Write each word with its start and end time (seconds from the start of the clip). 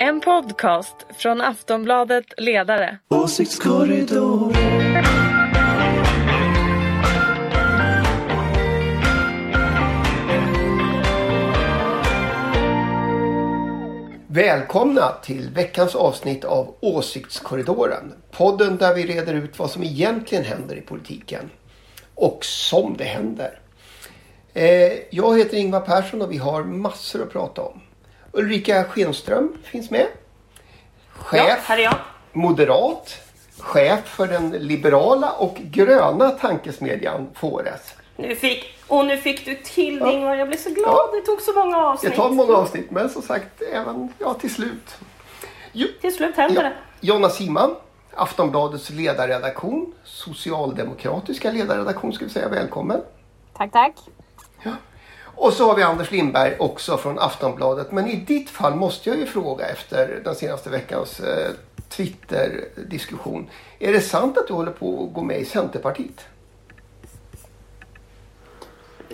En 0.00 0.20
podcast 0.20 0.96
från 1.18 1.40
Aftonbladet 1.40 2.24
Ledare. 2.36 2.98
Åsiktskorridor. 3.08 4.52
Välkomna 14.28 15.12
till 15.22 15.50
veckans 15.54 15.94
avsnitt 15.94 16.44
av 16.44 16.74
Åsiktskorridoren. 16.80 18.14
Podden 18.30 18.76
där 18.76 18.94
vi 18.94 19.06
reder 19.06 19.34
ut 19.34 19.58
vad 19.58 19.70
som 19.70 19.82
egentligen 19.82 20.44
händer 20.44 20.76
i 20.76 20.80
politiken. 20.80 21.50
Och 22.14 22.44
som 22.44 22.96
det 22.96 23.04
händer. 23.04 23.58
Eh, 24.54 24.92
Jag 25.10 25.38
heter 25.38 25.56
Ingvar 25.56 25.80
Persson 25.80 26.22
och 26.22 26.32
vi 26.32 26.36
har 26.36 26.64
massor 26.64 27.22
att 27.22 27.32
prata 27.32 27.62
om. 27.62 27.80
Ulrika 28.40 28.84
Schenström 28.84 29.52
finns 29.64 29.90
med. 29.90 30.06
Chef, 31.12 31.44
Ja, 31.48 31.56
här 31.62 31.78
är 31.78 31.82
jag. 31.82 31.94
moderat, 32.32 33.14
chef 33.58 34.04
för 34.04 34.26
den 34.26 34.50
liberala 34.50 35.30
och 35.32 35.54
gröna 35.56 36.30
tankesmedjan 36.30 37.26
Fores. 37.34 37.94
Nu 38.16 38.36
fick, 38.36 38.78
och 38.86 39.06
nu 39.06 39.16
fick 39.16 39.44
du 39.44 39.54
till 39.54 39.98
Ja. 40.00 40.12
Ingvar. 40.12 40.34
Jag 40.34 40.48
blev 40.48 40.58
så 40.58 40.70
glad. 40.70 40.88
Ja. 40.94 41.10
Det 41.14 41.20
tog 41.26 41.40
så 41.40 41.52
många 41.52 41.76
Det 41.78 41.84
avsnitt. 41.84 42.14
tar 42.14 42.30
många 42.30 42.54
avsnitt 42.56 42.90
men 42.90 43.10
som 43.10 43.22
sagt 43.22 43.62
även 43.72 44.12
ja, 44.18 44.34
till 44.34 44.54
slut. 44.54 44.96
Jo, 45.72 45.88
Till 46.00 46.14
slut 46.14 46.36
hände 46.36 46.54
Ja. 46.54 46.62
det. 46.62 46.72
Jonna 47.00 47.28
Simman, 47.28 47.74
Aftonbladets 48.14 48.90
ledarredaktion, 48.90 49.92
socialdemokratiska 50.04 51.50
ledarredaktion 51.52 52.12
ska 52.12 52.24
vi 52.24 52.30
säga. 52.30 52.48
Välkommen. 52.48 53.00
Tack, 53.56 53.72
tack. 53.72 53.94
Och 55.36 55.52
så 55.52 55.66
har 55.66 55.76
vi 55.76 55.82
Anders 55.82 56.10
Lindberg 56.10 56.56
också 56.58 56.96
från 56.96 57.18
Aftonbladet. 57.18 57.92
Men 57.92 58.06
i 58.06 58.16
ditt 58.16 58.50
fall 58.50 58.74
måste 58.74 59.08
jag 59.08 59.18
ju 59.18 59.26
fråga 59.26 59.66
efter 59.66 60.20
den 60.24 60.34
senaste 60.34 60.70
veckans 60.70 61.20
eh, 61.20 61.50
Twitter-diskussion. 61.88 63.48
Är 63.78 63.92
det 63.92 64.00
sant 64.00 64.38
att 64.38 64.46
du 64.46 64.54
håller 64.54 64.72
på 64.72 65.04
att 65.04 65.14
gå 65.14 65.22
med 65.22 65.40
i 65.40 65.44
Centerpartiet? 65.44 66.24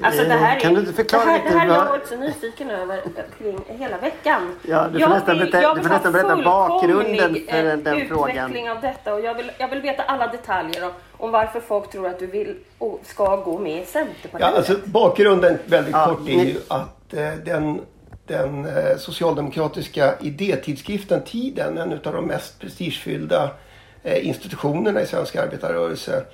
Alltså 0.03 0.23
det 0.25 0.35
här, 0.35 0.57
är, 0.57 0.61
Kan 0.61 0.75
du 0.75 0.81
inte 0.81 0.93
förklara 0.93 1.25
det 1.25 1.31
här, 1.31 1.39
lite 1.39 1.53
det 1.53 1.59
här 1.59 1.67
har 1.69 1.75
jag 1.77 1.85
varit 1.85 2.07
så 2.09 2.17
nyfiken 2.17 2.71
över 2.71 3.01
kring 3.39 3.59
hela 3.79 3.99
veckan. 3.99 4.57
Ja, 4.63 4.85
du 4.87 4.93
får 4.93 5.01
Jag 5.01 5.11
nästan 5.11 5.39
vill- 5.39 5.51
berätta- 5.51 5.75
du 5.75 5.83
får 5.83 5.89
nästan 5.89 6.13
berätta 6.13 6.37
bakgrunden 6.37 7.37
för 7.51 7.65
eh, 7.71 7.77
den 7.77 8.09
frågan. 8.09 8.31
utveckling 8.37 8.71
av 8.71 8.81
detta 8.81 9.15
och 9.15 9.21
jag 9.21 9.35
vill, 9.35 9.51
jag 9.59 9.69
vill 9.69 9.81
veta 9.83 10.03
alla 10.03 10.27
detaljer 10.27 10.85
om, 10.85 10.91
om 11.19 11.31
varför 11.31 11.61
folk 11.61 11.91
tror 11.91 12.07
att 12.09 12.19
du 12.19 12.27
vill 12.27 12.57
och 12.79 13.01
ska 13.05 13.37
gå 13.37 13.59
med 13.59 13.83
i 13.83 13.87
Centerpartiet. 13.87 14.41
Ja, 14.41 14.57
alltså, 14.57 14.75
bakgrunden 14.85 15.59
väldigt 15.67 15.93
Ja, 15.93 16.07
kort 16.07 16.21
är 16.29 16.37
ni- 16.37 16.45
ju 16.45 16.57
att 16.69 17.15
eh, 17.15 17.31
den, 17.45 17.81
den 18.27 18.65
eh, 18.67 18.97
socialdemokratiska 18.99 20.15
idétidskriften 20.21 21.23
Tiden, 21.25 21.79
en 21.79 21.93
av 21.93 22.13
de 22.15 22.25
mest 22.27 22.61
prestigefyllda 22.61 23.51
eh, 24.03 24.27
institutionerna 24.27 25.01
i 25.01 25.07
svensk 25.07 25.37
arbetarrörelse, 25.37 26.25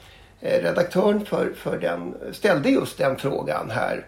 redaktören 0.41 1.25
för, 1.25 1.53
för 1.57 1.79
den 1.79 2.15
ställde 2.33 2.71
just 2.71 2.99
den 2.99 3.17
frågan 3.17 3.71
här 3.71 4.07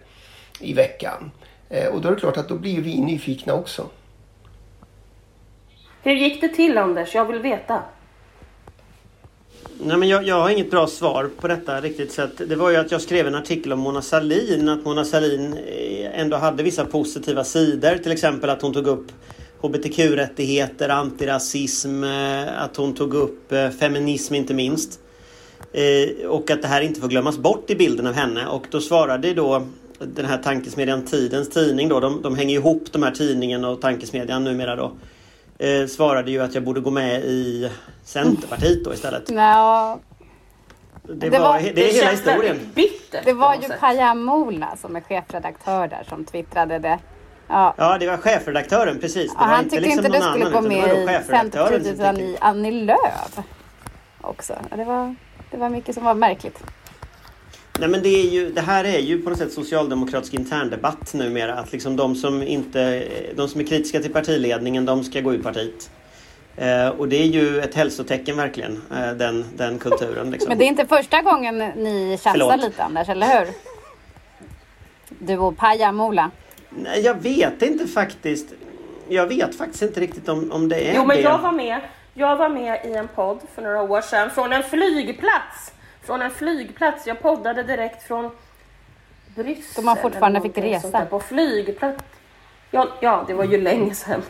i 0.59 0.73
veckan. 0.73 1.31
Eh, 1.69 1.87
och 1.87 2.01
då 2.01 2.07
är 2.07 2.13
det 2.13 2.19
klart 2.19 2.37
att 2.37 2.49
då 2.49 2.55
blir 2.55 2.81
vi 2.81 2.99
nyfikna 2.99 3.53
också. 3.53 3.89
Hur 6.03 6.13
gick 6.13 6.41
det 6.41 6.47
till 6.47 6.77
Anders? 6.77 7.15
Jag 7.15 7.25
vill 7.25 7.39
veta. 7.39 7.83
Nej, 9.83 9.97
men 9.97 10.09
jag, 10.09 10.27
jag 10.27 10.41
har 10.41 10.49
inget 10.49 10.71
bra 10.71 10.87
svar 10.87 11.29
på 11.39 11.47
detta 11.47 11.81
riktigt. 11.81 12.11
Så 12.11 12.21
att 12.21 12.37
det 12.37 12.55
var 12.55 12.69
ju 12.69 12.75
att 12.75 12.91
jag 12.91 13.01
skrev 13.01 13.27
en 13.27 13.35
artikel 13.35 13.73
om 13.73 13.79
Mona 13.79 14.01
Sahlin. 14.01 14.69
Att 14.69 14.85
Mona 14.85 15.05
Sahlin 15.05 15.53
eh, 15.53 16.19
ändå 16.19 16.37
hade 16.37 16.63
vissa 16.63 16.85
positiva 16.85 17.43
sidor. 17.43 17.97
Till 17.97 18.11
exempel 18.11 18.49
att 18.49 18.61
hon 18.61 18.73
tog 18.73 18.87
upp 18.87 19.11
HBTQ-rättigheter, 19.61 20.89
antirasism, 20.89 22.03
eh, 22.03 22.63
att 22.63 22.77
hon 22.77 22.95
tog 22.95 23.13
upp 23.13 23.51
eh, 23.51 23.69
feminism 23.69 24.35
inte 24.35 24.53
minst. 24.53 24.99
Eh, 25.73 26.27
och 26.29 26.51
att 26.51 26.61
det 26.61 26.67
här 26.67 26.81
inte 26.81 27.01
får 27.01 27.07
glömmas 27.07 27.37
bort 27.37 27.69
i 27.69 27.75
bilden 27.75 28.07
av 28.07 28.13
henne. 28.13 28.47
Och 28.47 28.65
då 28.71 28.81
svarade 28.81 29.33
då 29.33 29.63
den 29.99 30.25
här 30.25 30.37
tankesmedjan 30.37 31.05
Tidens 31.05 31.49
tidning 31.49 31.89
då. 31.89 31.99
De, 31.99 32.21
de 32.21 32.35
hänger 32.35 32.55
ihop 32.55 32.83
de 32.91 33.03
här 33.03 33.11
tidningen 33.11 33.65
och 33.65 33.81
tankesmedjan 33.81 34.43
numera 34.43 34.75
då. 34.75 34.91
Eh, 35.57 35.87
svarade 35.87 36.31
ju 36.31 36.41
att 36.43 36.55
jag 36.55 36.63
borde 36.63 36.79
gå 36.81 36.91
med 36.91 37.23
i 37.23 37.69
Centerpartiet 38.03 38.83
då 38.85 38.93
istället. 38.93 39.29
Nå, 39.29 39.99
Det, 41.03 41.13
Det 41.13 41.29
var, 41.29 41.39
var- 41.39 41.59
det 41.75 41.89
är 41.89 41.93
hela 41.93 42.11
historien. 42.11 42.59
bittert. 42.75 43.25
det 43.25 43.33
var 43.33 43.53
ju 43.53 43.59
något 43.59 43.67
sätt. 43.69 43.79
Payam 43.79 44.23
Mola 44.23 44.75
som 44.81 44.95
är 44.95 45.01
chefredaktör 45.01 45.87
där 45.87 46.03
som 46.09 46.25
twittrade 46.25 46.79
det. 46.79 46.99
Ja. 47.47 47.73
Ja, 47.77 47.97
det 47.97 48.07
var 48.07 48.17
chefredaktören 48.17 48.99
precis. 48.99 49.33
Var 49.35 49.45
han 49.45 49.63
tyckte 49.63 49.79
liksom 49.79 50.05
inte 50.05 50.17
du 50.17 50.23
skulle 50.23 50.45
annan, 50.45 50.51
gå 50.63 50.69
med 50.69 51.21
i 51.23 51.27
Centerpartiet 51.27 51.93
utan 51.95 52.17
i 52.17 52.37
Annie 52.41 52.71
Lööf 52.85 53.39
också. 54.21 54.53
Ja, 54.71 54.77
Det 54.77 54.83
var, 54.83 55.15
det 55.51 55.57
var 55.57 55.69
mycket 55.69 55.95
som 55.95 56.03
var 56.03 56.13
märkligt. 56.13 56.63
Nej 57.79 57.89
men 57.89 58.01
det, 58.03 58.09
är 58.09 58.29
ju, 58.29 58.51
det 58.51 58.61
här 58.61 58.83
är 58.83 58.99
ju 58.99 59.21
på 59.21 59.29
något 59.29 59.39
sätt 59.39 59.53
socialdemokratisk 59.53 60.33
interndebatt 60.33 61.13
numera. 61.13 61.53
Att 61.53 61.71
liksom 61.71 61.95
de 61.95 62.15
som, 62.15 62.43
inte, 62.43 63.03
de 63.35 63.47
som 63.47 63.61
är 63.61 63.65
kritiska 63.65 63.99
till 63.99 64.13
partiledningen, 64.13 64.85
de 64.85 65.03
ska 65.03 65.21
gå 65.21 65.33
ur 65.33 65.43
partiet. 65.43 65.89
Eh, 66.55 66.87
och 66.87 67.07
det 67.07 67.15
är 67.21 67.25
ju 67.25 67.59
ett 67.59 67.75
hälsotecken 67.75 68.37
verkligen, 68.37 68.81
eh, 68.95 69.11
den, 69.11 69.45
den 69.57 69.79
kulturen. 69.79 70.31
Liksom. 70.31 70.49
Men 70.49 70.57
det 70.57 70.63
är 70.65 70.67
inte 70.67 70.85
första 70.85 71.21
gången 71.21 71.57
ni 71.57 72.19
tjafsar 72.23 72.57
lite 72.57 72.83
Anders, 72.83 73.09
eller 73.09 73.39
hur? 73.39 73.47
Du 75.19 75.37
och 75.37 75.57
Payam 75.57 75.95
Mola. 75.95 76.31
Nej, 76.69 77.01
jag 77.01 77.21
vet 77.21 77.61
inte 77.61 77.87
faktiskt. 77.87 78.47
Jag 79.09 79.27
vet 79.27 79.55
faktiskt 79.55 79.81
inte 79.81 79.99
riktigt 79.99 80.29
om, 80.29 80.51
om 80.51 80.69
det 80.69 80.75
är 80.89 80.95
Jo 80.95 81.05
men 81.05 81.17
det. 81.17 81.23
jag 81.23 81.37
var 81.37 81.51
med. 81.51 81.81
Jag 82.13 82.35
var 82.35 82.49
med 82.49 82.85
i 82.85 82.93
en 82.93 83.07
podd 83.07 83.39
för 83.55 83.61
några 83.61 83.81
år 83.81 84.01
sedan 84.01 84.29
från 84.29 84.53
en 84.53 84.63
flygplats. 84.63 85.73
Från 86.03 86.21
en 86.21 86.31
flygplats. 86.31 87.07
Jag 87.07 87.21
poddade 87.21 87.63
direkt 87.63 88.03
från 88.03 88.31
Bryssel. 89.35 89.73
Då 89.75 89.81
man 89.81 89.97
fortfarande 89.97 90.41
fick 90.41 90.57
resa. 90.57 91.05
På 91.05 91.19
flygplats. 91.19 92.03
Ja, 92.71 92.87
ja, 92.99 93.23
det 93.27 93.33
var 93.33 93.43
ju 93.43 93.61
länge 93.61 93.95
sedan. 93.95 94.23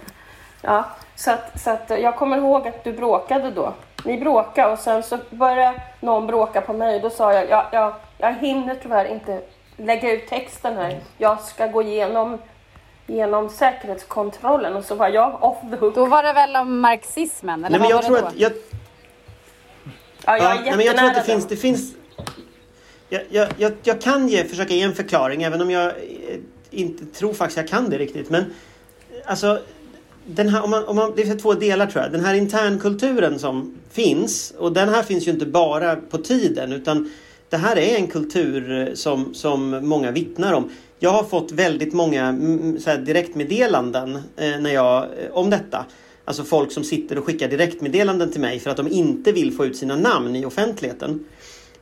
Ja, 0.61 0.85
så 1.15 1.31
att, 1.31 1.61
så 1.61 1.69
att 1.69 1.89
jag 1.89 2.15
kommer 2.15 2.37
ihåg 2.37 2.67
att 2.67 2.83
du 2.83 2.93
bråkade 2.93 3.51
då. 3.51 3.73
Ni 4.05 4.17
bråkade 4.17 4.71
och 4.71 4.79
sen 4.79 5.03
så 5.03 5.17
började 5.29 5.81
någon 5.99 6.27
bråka 6.27 6.61
på 6.61 6.73
mig. 6.73 6.99
Då 6.99 7.09
sa 7.09 7.33
jag, 7.33 7.49
ja, 7.49 7.69
ja, 7.71 7.97
jag 8.17 8.33
hinner 8.33 8.75
tyvärr 8.75 9.05
inte 9.05 9.41
lägga 9.77 10.11
ut 10.11 10.27
texten 10.27 10.77
här. 10.77 10.99
Jag 11.17 11.39
ska 11.39 11.67
gå 11.67 11.81
igenom, 11.81 12.37
genom 13.07 13.49
säkerhetskontrollen 13.49 14.75
och 14.75 14.85
så 14.85 14.95
var 14.95 15.07
jag 15.07 15.43
off 15.43 15.57
the 15.71 15.77
hook. 15.77 15.95
Då 15.95 16.05
var 16.05 16.23
det 16.23 16.33
väl 16.33 16.55
om 16.55 16.79
marxismen? 16.79 17.65
Eller 17.65 17.79
Nej, 17.79 17.79
men 17.79 17.89
jag 17.89 18.05
tror 18.05 18.17
att... 18.17 18.35
Jag, 18.35 18.51
Ja, 20.25 20.37
jag 20.37 20.51
är 20.51 20.55
Ja, 20.55 20.61
nej, 20.61 20.77
men 20.77 20.85
jag 20.85 20.97
tror 20.97 21.07
att 21.07 21.15
det 21.15 21.23
finns... 21.23 21.47
Det 21.47 21.55
finns 21.55 21.93
jag, 23.09 23.21
jag, 23.29 23.47
jag, 23.57 23.71
jag 23.83 24.01
kan 24.01 24.27
ge, 24.27 24.43
försöka 24.43 24.73
ge 24.73 24.81
en 24.81 24.95
förklaring 24.95 25.43
även 25.43 25.61
om 25.61 25.71
jag 25.71 25.87
eh, 25.87 25.93
inte 26.71 27.05
tror 27.05 27.33
faktiskt 27.33 27.57
jag 27.57 27.67
kan 27.67 27.89
det 27.89 27.97
riktigt. 27.97 28.29
Men 28.29 28.45
alltså, 29.25 29.59
den 30.25 30.49
här, 30.49 30.63
om 30.63 30.69
man, 30.69 30.85
om 30.85 30.95
man, 30.95 31.13
det 31.15 31.25
finns 31.25 31.41
två 31.41 31.53
delar 31.53 31.87
tror 31.87 32.03
jag. 32.03 32.11
Den 32.11 32.25
här 32.25 32.33
internkulturen 32.33 33.39
som 33.39 33.77
finns 33.91 34.53
och 34.57 34.73
den 34.73 34.89
här 34.89 35.03
finns 35.03 35.27
ju 35.27 35.31
inte 35.31 35.45
bara 35.45 35.95
på 35.95 36.17
tiden 36.17 36.73
utan 36.73 37.11
det 37.49 37.57
här 37.57 37.77
är 37.77 37.95
en 37.95 38.07
kultur 38.07 38.87
eh, 38.87 38.93
som, 38.93 39.33
som 39.33 39.87
många 39.87 40.11
vittnar 40.11 40.53
om. 40.53 40.69
Jag 41.03 41.11
har 41.11 41.23
fått 41.23 41.51
väldigt 41.51 41.93
många 41.93 42.25
mm, 42.27 42.79
så 42.79 42.89
här, 42.89 42.97
direktmeddelanden 42.97 44.15
eh, 44.15 44.59
när 44.59 44.73
jag, 44.73 45.03
eh, 45.03 45.31
om 45.31 45.49
detta. 45.49 45.85
Alltså 46.25 46.43
folk 46.43 46.71
som 46.71 46.83
sitter 46.83 47.17
och 47.17 47.25
skickar 47.25 47.47
direktmeddelanden 47.47 48.31
till 48.31 48.41
mig 48.41 48.59
för 48.59 48.69
att 48.69 48.77
de 48.77 48.87
inte 48.87 49.31
vill 49.31 49.53
få 49.53 49.65
ut 49.65 49.77
sina 49.77 49.95
namn 49.95 50.35
i 50.35 50.45
offentligheten. 50.45 51.25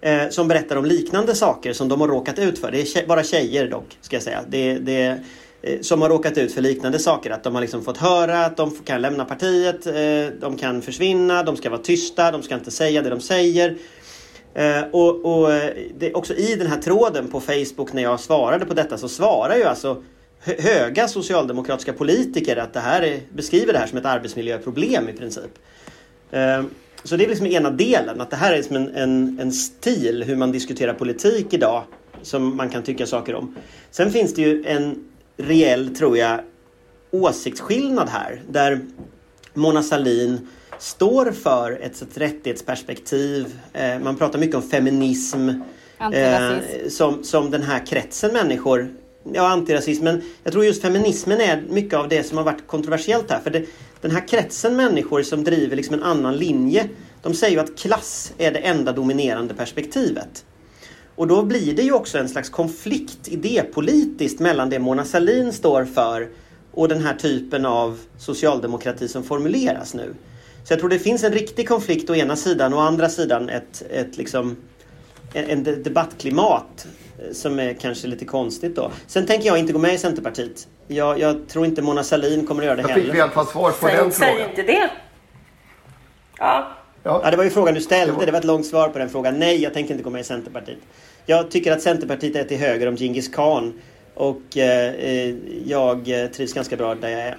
Eh, 0.01 0.29
som 0.29 0.47
berättar 0.47 0.75
om 0.75 0.85
liknande 0.85 1.35
saker 1.35 1.73
som 1.73 1.87
de 1.89 2.01
har 2.01 2.07
råkat 2.07 2.39
ut 2.39 2.59
för. 2.59 2.71
Det 2.71 2.81
är 2.81 2.85
tje- 2.85 3.07
bara 3.07 3.23
tjejer 3.23 3.67
dock, 3.69 3.97
ska 4.01 4.15
jag 4.15 4.23
säga. 4.23 4.39
Det, 4.49 4.73
det, 4.73 5.19
eh, 5.61 5.79
som 5.81 6.01
har 6.01 6.09
råkat 6.09 6.37
ut 6.37 6.53
för 6.53 6.61
liknande 6.61 6.99
saker. 6.99 7.31
Att 7.31 7.43
de 7.43 7.55
har 7.55 7.61
liksom 7.61 7.83
fått 7.83 7.97
höra 7.97 8.45
att 8.45 8.57
de 8.57 8.71
kan 8.85 9.01
lämna 9.01 9.25
partiet, 9.25 9.87
eh, 9.87 10.39
de 10.41 10.57
kan 10.57 10.81
försvinna, 10.81 11.43
de 11.43 11.57
ska 11.57 11.69
vara 11.69 11.81
tysta, 11.81 12.31
de 12.31 12.43
ska 12.43 12.55
inte 12.55 12.71
säga 12.71 13.01
det 13.01 13.09
de 13.09 13.21
säger. 13.21 13.77
Eh, 14.53 14.81
och 14.91 15.25
och 15.25 15.53
eh, 15.53 15.73
det, 15.97 16.13
också 16.13 16.33
i 16.33 16.55
den 16.55 16.67
här 16.67 16.81
tråden 16.81 17.27
på 17.27 17.39
Facebook 17.41 17.93
när 17.93 18.03
jag 18.03 18.19
svarade 18.19 18.65
på 18.65 18.73
detta 18.73 18.97
så 18.97 19.09
svarar 19.09 19.55
ju 19.55 19.63
alltså 19.63 20.03
höga 20.39 21.07
socialdemokratiska 21.07 21.93
politiker 21.93 22.57
att 22.57 22.73
det 22.73 22.79
här 22.79 23.01
är, 23.01 23.19
beskriver 23.33 23.73
det 23.73 23.79
här 23.79 23.87
som 23.87 23.97
ett 23.97 24.05
arbetsmiljöproblem 24.05 25.09
i 25.09 25.13
princip. 25.13 25.51
Eh, 26.31 26.63
Så 27.03 27.15
det 27.15 27.23
är 27.25 27.29
liksom 27.29 27.47
ena 27.47 27.69
delen, 27.69 28.21
att 28.21 28.29
det 28.29 28.35
här 28.35 28.53
är 28.53 28.61
som 28.61 28.75
en, 28.75 28.95
en, 28.95 29.39
en 29.41 29.51
stil 29.51 30.23
hur 30.23 30.35
man 30.35 30.51
diskuterar 30.51 30.93
politik 30.93 31.53
idag 31.53 31.83
som 32.21 32.57
man 32.57 32.69
kan 32.69 32.83
tycka 32.83 33.05
saker 33.05 33.35
om. 33.35 33.55
Sen 33.91 34.11
finns 34.11 34.33
det 34.33 34.41
ju 34.41 34.65
en 34.65 35.03
reell, 35.37 35.95
tror 35.95 36.17
jag, 36.17 36.39
åsiktsskillnad 37.11 38.09
här 38.09 38.41
där 38.49 38.79
Mona 39.53 39.83
Sahlin 39.83 40.47
står 40.79 41.31
för 41.31 41.71
ett, 41.71 42.01
ett 42.01 42.17
rättighetsperspektiv. 42.17 43.59
Eh, 43.73 43.99
man 43.99 44.15
pratar 44.15 44.39
mycket 44.39 44.55
om 44.55 44.61
feminism. 44.61 45.49
Eh, 46.13 46.57
som, 46.89 47.23
som 47.23 47.51
den 47.51 47.63
här 47.63 47.85
kretsen 47.85 48.33
människor 48.33 48.93
ja, 49.33 49.47
antirasism. 49.47 50.03
Men 50.03 50.21
jag 50.43 50.53
tror 50.53 50.65
just 50.65 50.81
feminismen 50.81 51.41
är 51.41 51.63
mycket 51.69 51.99
av 51.99 52.09
det 52.09 52.23
som 52.23 52.37
har 52.37 52.45
varit 52.45 52.67
kontroversiellt 52.67 53.31
här. 53.31 53.39
För 53.39 53.49
det, 53.49 53.65
den 54.01 54.11
här 54.11 54.27
kretsen 54.27 54.75
människor 54.75 55.23
som 55.23 55.43
driver 55.43 55.75
liksom 55.75 55.95
en 55.95 56.03
annan 56.03 56.37
linje. 56.37 56.89
De 57.21 57.33
säger 57.33 57.53
ju 57.53 57.59
att 57.59 57.77
klass 57.77 58.33
är 58.37 58.51
det 58.51 58.59
enda 58.59 58.91
dominerande 58.91 59.53
perspektivet. 59.53 60.45
Och 61.15 61.27
då 61.27 61.43
blir 61.43 61.75
det 61.75 61.81
ju 61.81 61.91
också 61.91 62.17
en 62.17 62.29
slags 62.29 62.49
konflikt 62.49 63.27
idépolitiskt 63.27 64.39
mellan 64.39 64.69
det 64.69 64.79
Mona 64.79 65.05
Sahlin 65.05 65.53
står 65.53 65.85
för 65.85 66.29
och 66.71 66.87
den 66.87 67.03
här 67.03 67.15
typen 67.15 67.65
av 67.65 67.99
socialdemokrati 68.17 69.07
som 69.07 69.23
formuleras 69.23 69.93
nu. 69.93 70.15
Så 70.69 70.73
jag 70.73 70.79
tror 70.79 70.89
det 70.89 70.99
finns 70.99 71.23
en 71.23 71.33
riktig 71.33 71.67
konflikt 71.67 72.09
å 72.09 72.15
ena 72.15 72.35
sidan 72.35 72.73
och 72.73 72.79
å 72.79 72.81
andra 72.81 73.09
sidan 73.09 73.49
ett, 73.49 73.83
ett 73.91 74.17
liksom, 74.17 74.55
en, 75.33 75.49
en 75.49 75.83
debattklimat 75.83 76.87
eh, 77.19 77.33
som 77.33 77.59
är 77.59 77.73
kanske 77.73 78.07
lite 78.07 78.25
konstigt 78.25 78.75
då. 78.75 78.91
Sen 79.07 79.25
tänker 79.25 79.47
jag 79.47 79.57
inte 79.59 79.73
gå 79.73 79.79
med 79.79 79.93
i 79.93 79.97
Centerpartiet. 79.97 80.67
Jag, 80.87 81.19
jag 81.19 81.47
tror 81.47 81.65
inte 81.65 81.81
Mona 81.81 82.03
Sahlin 82.03 82.47
kommer 82.47 82.61
att 82.61 82.65
göra 82.65 82.75
det 82.75 82.81
Då 82.81 82.87
heller. 82.87 83.03
fick 83.03 83.13
vi 83.13 83.17
i 83.17 83.21
alla 83.21 83.31
fall 83.31 83.47
svar 83.47 83.71
på 83.71 83.87
Säg, 83.87 83.95
den 83.95 84.11
säg 84.11 84.29
frågan. 84.31 84.49
inte 84.49 84.61
det. 84.63 84.89
Ja, 86.39 86.67
Ja. 87.03 87.21
Ja, 87.23 87.31
det 87.31 87.37
var 87.37 87.43
ju 87.43 87.49
frågan 87.49 87.73
du 87.73 87.81
ställde. 87.81 88.13
Det 88.13 88.17
var- 88.17 88.25
Det 88.25 88.31
var 88.31 88.39
ett 88.39 88.45
långt 88.45 88.65
svar 88.65 88.89
på 88.89 88.99
den 88.99 89.09
frågan. 89.09 89.39
Nej, 89.39 89.61
jag 89.63 89.73
tänker 89.73 89.91
inte 89.91 90.03
gå 90.03 90.09
med 90.09 90.21
i 90.21 90.23
Centerpartiet. 90.23 90.77
Jag 91.25 91.51
tycker 91.51 91.71
att 91.71 91.81
Centerpartiet 91.81 92.35
är 92.35 92.43
till 92.43 92.57
höger 92.57 92.87
om 92.87 92.95
Genghis 92.97 93.27
khan. 93.27 93.73
Och 94.13 94.57
eh, 94.57 94.93
eh, 94.93 95.35
jag 95.65 96.09
eh, 96.23 96.27
trivs 96.27 96.53
ganska 96.53 96.75
bra 96.75 96.95
där 96.95 97.09
jag 97.09 97.19
är. 97.21 97.37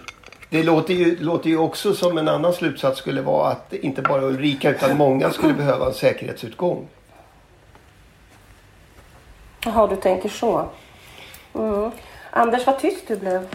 Det 0.50 0.62
låter 0.62 0.94
ju, 0.94 1.16
låter 1.18 1.50
ju 1.50 1.56
också 1.56 1.94
som 1.94 2.18
en 2.18 2.28
annan 2.28 2.52
slutsats 2.52 2.98
skulle 2.98 3.22
vara 3.22 3.48
att 3.48 3.72
inte 3.72 4.02
bara 4.02 4.22
Ulrika 4.22 4.70
utan 4.70 4.96
många 4.96 5.30
skulle 5.30 5.54
behöva 5.54 5.86
en 5.86 5.94
säkerhetsutgång. 5.94 6.88
Jaha, 9.64 9.86
du 9.86 9.96
tänker 9.96 10.28
så. 10.28 10.68
Mm. 11.54 11.90
Anders, 12.30 12.66
vad 12.66 12.78
tyst 12.78 13.08
du 13.08 13.16
blev. 13.16 13.46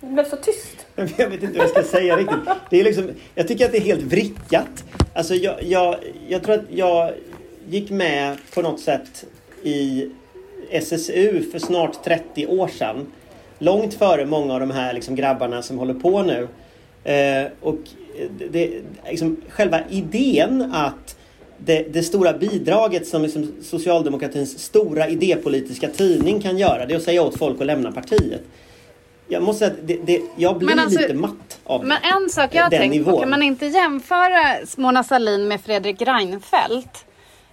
Du 0.00 0.06
blev 0.06 0.30
så 0.30 0.36
tyst. 0.36 0.86
Jag 0.96 1.28
vet 1.28 1.42
inte 1.42 1.58
vad 1.58 1.68
jag 1.68 1.70
ska 1.70 1.82
säga 1.82 2.16
riktigt. 2.16 2.38
Det 2.70 2.80
är 2.80 2.84
liksom, 2.84 3.10
jag 3.34 3.48
tycker 3.48 3.64
att 3.64 3.72
det 3.72 3.78
är 3.78 3.82
helt 3.82 4.02
vrickat. 4.02 4.84
Alltså 5.14 5.34
jag, 5.34 5.62
jag, 5.62 5.96
jag 6.28 6.42
tror 6.42 6.54
att 6.54 6.70
jag 6.70 7.12
gick 7.68 7.90
med 7.90 8.36
på 8.54 8.62
något 8.62 8.80
sätt 8.80 9.24
i 9.62 10.10
SSU 10.70 11.50
för 11.52 11.58
snart 11.58 12.04
30 12.04 12.46
år 12.46 12.68
sedan. 12.68 13.06
Långt 13.62 13.94
före 13.94 14.26
många 14.26 14.54
av 14.54 14.60
de 14.60 14.70
här 14.70 14.92
liksom 14.92 15.14
grabbarna 15.14 15.62
som 15.62 15.78
håller 15.78 15.94
på 15.94 16.22
nu. 16.22 16.48
Eh, 17.04 17.46
och 17.60 17.78
det, 18.50 18.70
liksom, 19.10 19.36
själva 19.48 19.80
idén 19.90 20.72
att 20.72 21.16
det, 21.58 21.92
det 21.92 22.02
stora 22.02 22.32
bidraget 22.32 23.06
som 23.06 23.22
liksom 23.22 23.52
socialdemokratins 23.62 24.58
stora 24.58 25.08
idépolitiska 25.08 25.88
tidning 25.88 26.40
kan 26.40 26.58
göra 26.58 26.86
det 26.86 26.94
är 26.94 26.96
att 26.96 27.02
säga 27.02 27.22
åt 27.22 27.38
folk 27.38 27.60
att 27.60 27.66
lämna 27.66 27.92
partiet. 27.92 28.42
Jag 29.28 29.42
måste 29.42 29.58
säga 29.58 29.70
att 29.70 29.88
det, 29.88 29.98
det, 30.04 30.20
jag 30.36 30.58
blir 30.58 30.78
alltså- 30.78 31.00
lite 31.00 31.14
matt 31.14 31.60
av. 31.64 31.84
Men 31.84 31.98
en 32.02 32.30
sak 32.30 32.54
jag 32.54 32.62
har 32.62 32.70
tänkt 32.70 33.04
på, 33.04 33.20
kan 33.20 33.30
man 33.30 33.42
inte 33.42 33.66
jämföra 33.66 34.56
Mona 34.76 35.04
Sahlin 35.04 35.48
med 35.48 35.60
Fredrik 35.60 36.02
Reinfeldt? 36.02 37.04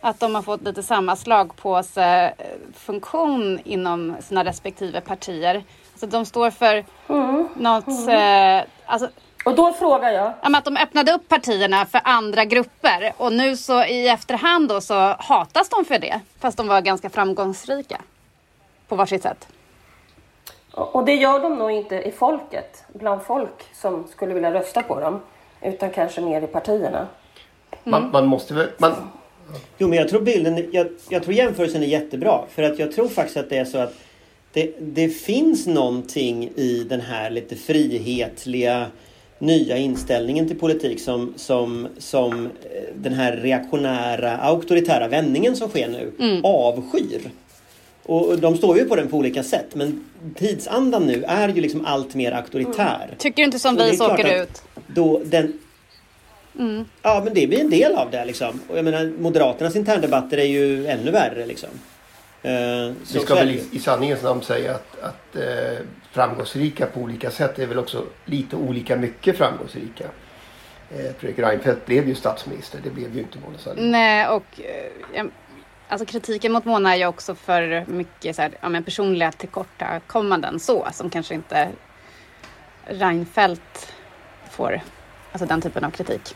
Att 0.01 0.19
de 0.19 0.35
har 0.35 0.41
fått 0.41 0.63
lite 0.63 0.83
samma 0.83 1.15
slagpåse-funktion 1.15 3.59
inom 3.63 4.15
sina 4.21 4.45
respektive 4.45 5.01
partier. 5.01 5.63
Alltså 6.01 6.17
de 6.17 6.25
står 6.25 6.49
för 6.51 6.85
något... 7.59 8.07
Eh, 8.09 8.71
alltså, 8.85 9.09
Och 9.45 9.55
då 9.55 9.73
frågar 9.73 10.11
jag. 10.11 10.33
ja, 10.41 10.57
att 10.57 10.65
de 10.65 10.77
öppnade 10.77 11.11
upp 11.11 11.27
partierna 11.27 11.85
för 11.85 12.01
andra 12.03 12.45
grupper 12.45 13.13
och 13.17 13.33
nu 13.33 13.57
så 13.57 13.83
i 13.83 14.07
efterhand 14.07 14.69
då 14.69 14.81
så 14.81 15.15
hatas 15.19 15.69
de 15.69 15.85
för 15.85 15.99
det. 15.99 16.19
Fast 16.39 16.57
de 16.57 16.67
var 16.67 16.81
ganska 16.81 17.09
framgångsrika. 17.09 18.01
På 18.87 18.95
varsitt 18.95 19.23
sätt. 19.23 19.47
Och 20.71 20.95
och 20.95 21.05
det 21.05 21.13
gör 21.13 21.39
de 21.39 21.55
nog 21.55 21.71
inte 21.71 21.95
i 21.95 22.11
folket, 22.11 22.83
bland 22.93 23.21
folk 23.21 23.65
som 23.73 24.07
skulle 24.07 24.33
vilja 24.33 24.53
rösta 24.53 24.83
på 24.83 24.99
dem. 24.99 25.21
Utan 25.61 25.89
kanske 25.89 26.21
mer 26.21 26.41
i 26.41 26.47
partierna. 26.47 27.07
Man, 27.83 28.11
man 28.11 28.25
måste 28.25 28.53
väl... 28.53 28.69
Man, 28.77 28.93
Jo, 29.77 29.87
men 29.87 29.97
jag 29.97 30.09
tror 30.09 30.21
bilden, 30.21 30.69
jag, 30.71 30.87
jag 31.09 31.23
tror 31.23 31.33
jämförelsen 31.35 31.83
är 31.83 31.87
jättebra. 31.87 32.41
För 32.49 32.63
att 32.63 32.79
jag 32.79 32.91
tror 32.91 33.07
faktiskt 33.07 33.37
att 33.37 33.49
det 33.49 33.57
är 33.57 33.65
så 33.65 33.77
att 33.77 33.93
det, 34.53 34.73
det 34.79 35.09
finns 35.09 35.67
någonting 35.67 36.51
i 36.55 36.85
den 36.89 37.01
här 37.01 37.29
lite 37.29 37.55
frihetliga 37.55 38.87
nya 39.39 39.77
inställningen 39.77 40.47
till 40.47 40.59
politik 40.59 40.99
som, 40.99 41.33
som, 41.35 41.87
som 41.97 42.45
eh, 42.45 42.49
den 42.95 43.13
här 43.13 43.37
reaktionära, 43.37 44.37
auktoritära 44.37 45.07
vändningen 45.07 45.55
som 45.55 45.69
sker 45.69 45.87
nu 45.87 46.11
avskyr. 46.43 47.21
Och 48.03 48.39
de 48.39 48.57
står 48.57 48.77
ju 48.77 48.85
på 48.85 48.95
den 48.95 49.07
på 49.07 49.17
olika 49.17 49.43
sätt 49.43 49.75
men 49.75 50.05
tidsandan 50.35 51.05
nu 51.05 51.23
är 51.23 51.49
ju 51.49 51.61
liksom 51.61 51.85
allt 51.85 52.15
mer 52.15 52.31
auktoritär. 52.31 53.15
Tycker 53.17 53.37
du 53.37 53.45
inte 53.45 53.59
som 53.59 53.75
vi 53.75 53.97
så 53.97 54.13
åker 54.13 54.43
ut? 54.43 54.61
Då 54.87 55.21
den, 55.25 55.59
Ja 57.01 57.21
men 57.23 57.33
det 57.33 57.47
blir 57.47 57.59
en 57.59 57.69
del 57.69 57.95
av 57.95 58.11
det 58.11 58.25
liksom. 58.25 58.59
Och 58.67 58.77
jag 58.77 58.85
menar 58.85 59.11
Moderaternas 59.19 59.75
interndebatter 59.75 60.37
är 60.37 60.45
ju 60.45 60.87
ännu 60.87 61.11
värre 61.11 61.45
liksom. 61.45 61.69
Eh, 62.43 62.93
så- 63.03 63.13
vi 63.13 63.19
ska 63.25 63.35
väl 63.35 63.49
i, 63.49 63.63
i 63.71 63.79
sanningens 63.79 64.23
namn 64.23 64.41
säga 64.41 64.75
att, 64.75 64.99
att 65.01 65.35
eh, 65.35 65.77
framgångsrika 66.11 66.85
på 66.85 66.99
olika 66.99 67.31
sätt 67.31 67.59
är 67.59 67.65
väl 67.67 67.79
också 67.79 68.05
lite 68.25 68.55
olika 68.55 68.95
mycket 68.95 69.37
framgångsrika. 69.37 70.03
Eh, 70.91 71.15
Fredrik 71.17 71.39
Reinfeldt 71.39 71.85
blev 71.85 72.07
ju 72.07 72.15
statsminister. 72.15 72.79
Det 72.83 72.89
blev 72.89 73.15
ju 73.15 73.19
inte 73.21 73.39
Mona 73.39 73.57
Sahlin. 73.57 73.91
Nej, 73.91 74.27
och 74.27 74.61
eh, 75.13 75.25
alltså 75.89 76.05
kritiken 76.05 76.51
mot 76.51 76.65
Mona 76.65 76.93
är 76.93 76.97
ju 76.97 77.05
också 77.05 77.35
för 77.35 77.85
mycket 77.87 78.35
så 78.35 78.41
här, 78.41 78.51
ja, 78.61 78.69
men 78.69 78.83
personliga 78.83 79.31
tillkortakommanden 79.31 80.59
så, 80.59 80.87
som 80.93 81.09
kanske 81.09 81.33
inte 81.33 81.69
Reinfeldt 82.85 83.93
får, 84.51 84.81
alltså 85.31 85.45
den 85.45 85.61
typen 85.61 85.83
av 85.83 85.91
kritik. 85.91 86.35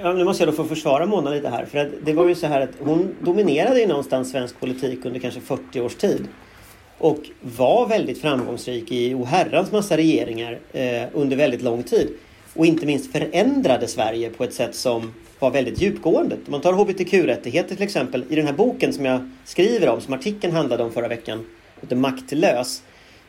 Ja, 0.00 0.12
nu 0.12 0.24
måste 0.24 0.44
jag 0.44 0.52
då 0.52 0.56
få 0.56 0.64
försvara 0.64 1.06
Mona 1.06 1.30
lite 1.30 1.48
här. 1.48 1.64
För 1.64 1.78
att 1.78 1.88
det 2.04 2.12
var 2.12 2.28
ju 2.28 2.34
så 2.34 2.46
här 2.46 2.60
att 2.60 2.70
hon 2.78 3.14
dominerade 3.20 3.80
ju 3.80 3.86
någonstans 3.86 4.30
svensk 4.30 4.60
politik 4.60 5.04
under 5.04 5.20
kanske 5.20 5.40
40 5.40 5.80
års 5.80 5.94
tid. 5.94 6.28
Och 6.98 7.18
var 7.40 7.88
väldigt 7.88 8.20
framgångsrik 8.20 8.92
i 8.92 9.14
oherrans 9.14 9.72
massa 9.72 9.96
regeringar 9.96 10.58
eh, 10.72 11.02
under 11.12 11.36
väldigt 11.36 11.62
lång 11.62 11.82
tid. 11.82 12.08
Och 12.54 12.66
inte 12.66 12.86
minst 12.86 13.12
förändrade 13.12 13.86
Sverige 13.88 14.30
på 14.30 14.44
ett 14.44 14.54
sätt 14.54 14.74
som 14.74 15.14
var 15.38 15.50
väldigt 15.50 15.82
djupgående. 15.82 16.36
Om 16.46 16.50
man 16.50 16.60
tar 16.60 16.72
hbtq-rättigheter 16.72 17.74
till 17.74 17.84
exempel. 17.84 18.24
I 18.28 18.36
den 18.36 18.46
här 18.46 18.54
boken 18.54 18.92
som 18.92 19.04
jag 19.04 19.30
skriver 19.44 19.88
om, 19.88 20.00
som 20.00 20.14
artikeln 20.14 20.52
handlade 20.52 20.82
om 20.82 20.92
förra 20.92 21.08
veckan, 21.08 21.46
heter 21.80 21.96
Maktlös. 21.96 22.82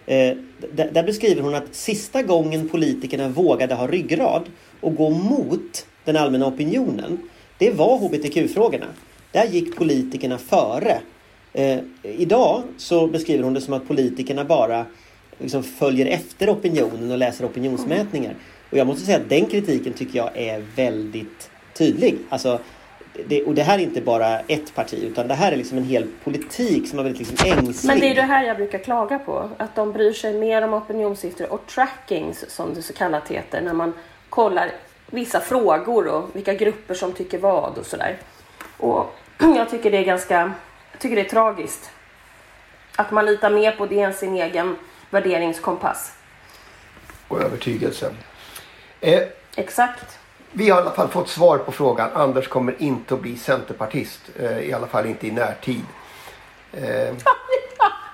Eh, 0.05 0.37
där, 0.73 0.91
där 0.91 1.03
beskriver 1.03 1.41
hon 1.41 1.55
att 1.55 1.75
sista 1.75 2.21
gången 2.21 2.69
politikerna 2.69 3.29
vågade 3.29 3.75
ha 3.75 3.87
ryggrad 3.87 4.43
och 4.81 4.95
gå 4.95 5.09
mot 5.09 5.85
den 6.05 6.17
allmänna 6.17 6.47
opinionen, 6.47 7.29
det 7.57 7.71
var 7.71 7.97
hbtq-frågorna. 7.97 8.85
Där 9.31 9.45
gick 9.45 9.75
politikerna 9.75 10.37
före. 10.37 11.01
Eh, 11.53 11.79
idag 12.03 12.63
så 12.77 13.07
beskriver 13.07 13.43
hon 13.43 13.53
det 13.53 13.61
som 13.61 13.73
att 13.73 13.87
politikerna 13.87 14.45
bara 14.45 14.85
liksom 15.37 15.63
följer 15.63 16.05
efter 16.05 16.49
opinionen 16.49 17.11
och 17.11 17.17
läser 17.17 17.45
opinionsmätningar. 17.45 18.35
Och 18.69 18.77
jag 18.77 18.87
måste 18.87 19.05
säga 19.05 19.17
att 19.17 19.29
den 19.29 19.45
kritiken 19.45 19.93
tycker 19.93 20.17
jag 20.17 20.37
är 20.37 20.63
väldigt 20.75 21.49
tydlig. 21.73 22.17
Alltså, 22.29 22.59
det, 23.27 23.43
och 23.43 23.53
det 23.53 23.63
här 23.63 23.79
är 23.79 23.83
inte 23.83 24.01
bara 24.01 24.39
ett 24.39 24.75
parti 24.75 25.03
utan 25.03 25.27
det 25.27 25.33
här 25.33 25.51
är 25.51 25.55
liksom 25.57 25.77
en 25.77 25.83
hel 25.83 26.07
politik 26.23 26.87
som 26.87 26.99
har 26.99 27.03
blivit 27.05 27.19
liksom 27.19 27.47
ängslig. 27.51 27.87
Men 27.87 27.99
det 27.99 28.09
är 28.09 28.15
det 28.15 28.21
här 28.21 28.43
jag 28.43 28.57
brukar 28.57 28.79
klaga 28.79 29.19
på. 29.19 29.49
Att 29.57 29.75
de 29.75 29.91
bryr 29.91 30.13
sig 30.13 30.33
mer 30.33 30.61
om 30.61 30.73
opinionssiffror 30.73 31.53
och 31.53 31.67
trackings 31.67 32.45
som 32.49 32.73
det 32.73 32.81
så 32.81 32.93
kallat 32.93 33.29
heter. 33.29 33.61
När 33.61 33.73
man 33.73 33.93
kollar 34.29 34.71
vissa 35.13 35.39
frågor 35.39 36.07
och 36.07 36.29
vilka 36.33 36.53
grupper 36.53 36.93
som 36.93 37.13
tycker 37.13 37.37
vad 37.37 37.77
och 37.77 37.85
sådär. 37.85 38.17
Och 38.77 39.15
jag 39.37 39.69
tycker 39.69 39.91
det 39.91 39.97
är 39.97 40.03
ganska, 40.03 40.53
jag 40.91 41.01
tycker 41.01 41.15
det 41.15 41.21
är 41.21 41.29
tragiskt. 41.29 41.91
Att 42.95 43.11
man 43.11 43.25
litar 43.25 43.49
mer 43.49 43.71
på 43.71 43.85
det 43.85 43.99
än 43.99 44.13
sin 44.13 44.35
egen 44.35 44.75
värderingskompass. 45.09 46.13
Och 47.27 47.41
övertygelse. 47.41 48.13
Eh, 49.01 49.21
Exakt. 49.55 50.19
vi 50.51 50.69
har 50.69 50.79
i 50.79 50.81
alla 50.81 50.91
fall 50.91 51.07
fått 51.07 51.29
svar 51.29 51.57
på 51.57 51.71
frågan. 51.71 52.09
Anders 52.13 52.47
kommer 52.47 52.75
inte 52.81 53.13
att 53.13 53.21
bli 53.21 53.37
centerpartist. 53.37 54.21
Eh, 54.39 54.59
I 54.59 54.73
alla 54.73 54.87
fall 54.87 55.05
inte 55.05 55.27
i 55.27 55.31
närtid. 55.31 55.85
Eh, 56.73 56.81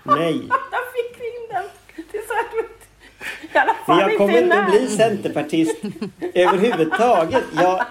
Nej. 0.03 0.47
Där 0.71 0.91
fick 0.93 1.21
vi 1.21 1.25
in 1.25 1.47
den. 1.49 1.63
Det 2.11 2.17
är 2.17 2.27
så 2.27 2.33
här, 2.33 2.43
I 2.43 2.49
alla 2.51 3.38
Men 3.87 3.99
jag 3.99 4.17
kommer 4.17 4.41
inte 4.41 4.55
när. 4.55 4.69
bli 4.69 4.87
centerpartist 4.87 5.75
överhuvudtaget. 6.33 7.43
Jag, 7.55 7.85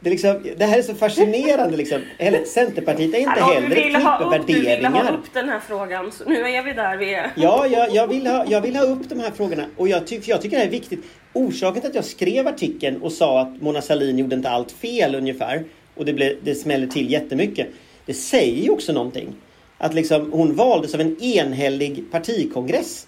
det, 0.00 0.10
liksom, 0.10 0.42
det 0.56 0.64
här 0.64 0.78
är 0.78 0.82
så 0.82 0.94
fascinerande. 0.94 1.76
Liksom. 1.76 2.00
Eller, 2.18 2.44
Centerpartiet 2.44 3.14
är 3.14 3.18
inte 3.18 3.40
heller 3.40 3.76
ett 3.76 3.82
klipp 3.82 4.02
ha 4.02 4.30
med 4.30 4.40
upp, 4.40 4.46
du 4.46 4.54
ville 4.54 4.68
ha 4.68 4.88
värderingar. 4.88 5.14
upp 5.14 5.34
den 5.34 5.48
här 5.48 5.60
frågan. 5.60 6.12
Så 6.12 6.24
nu 6.24 6.40
är 6.40 6.62
vi 6.62 6.72
där 6.72 6.96
vi 6.96 7.14
är. 7.14 7.30
Ja, 7.34 7.66
jag, 7.66 7.94
jag, 7.94 8.06
vill 8.06 8.26
ha, 8.26 8.44
jag 8.48 8.60
vill 8.60 8.76
ha 8.76 8.84
upp 8.84 9.08
de 9.08 9.20
här 9.20 9.30
frågorna 9.30 9.64
och 9.76 9.88
jag, 9.88 10.06
ty, 10.06 10.20
jag 10.24 10.42
tycker 10.42 10.56
det 10.56 10.60
här 10.60 10.66
är 10.66 10.70
viktigt. 10.70 11.04
Orsaken 11.32 11.80
till 11.80 11.90
att 11.90 11.96
jag 11.96 12.04
skrev 12.04 12.48
artikeln 12.48 13.02
och 13.02 13.12
sa 13.12 13.40
att 13.40 13.62
Mona 13.62 13.82
Sahlin 13.82 14.18
gjorde 14.18 14.36
inte 14.36 14.50
allt 14.50 14.72
fel 14.72 15.14
ungefär 15.14 15.64
och 15.94 16.04
det, 16.04 16.12
blev, 16.12 16.36
det 16.42 16.54
smäller 16.54 16.86
till 16.86 17.10
jättemycket. 17.10 17.66
Det 18.06 18.14
säger 18.14 18.62
ju 18.62 18.70
också 18.70 18.92
någonting. 18.92 19.34
Att 19.78 19.94
liksom, 19.94 20.32
hon 20.32 20.54
valdes 20.54 20.94
av 20.94 21.00
en 21.00 21.22
enhällig 21.22 22.04
partikongress. 22.12 23.06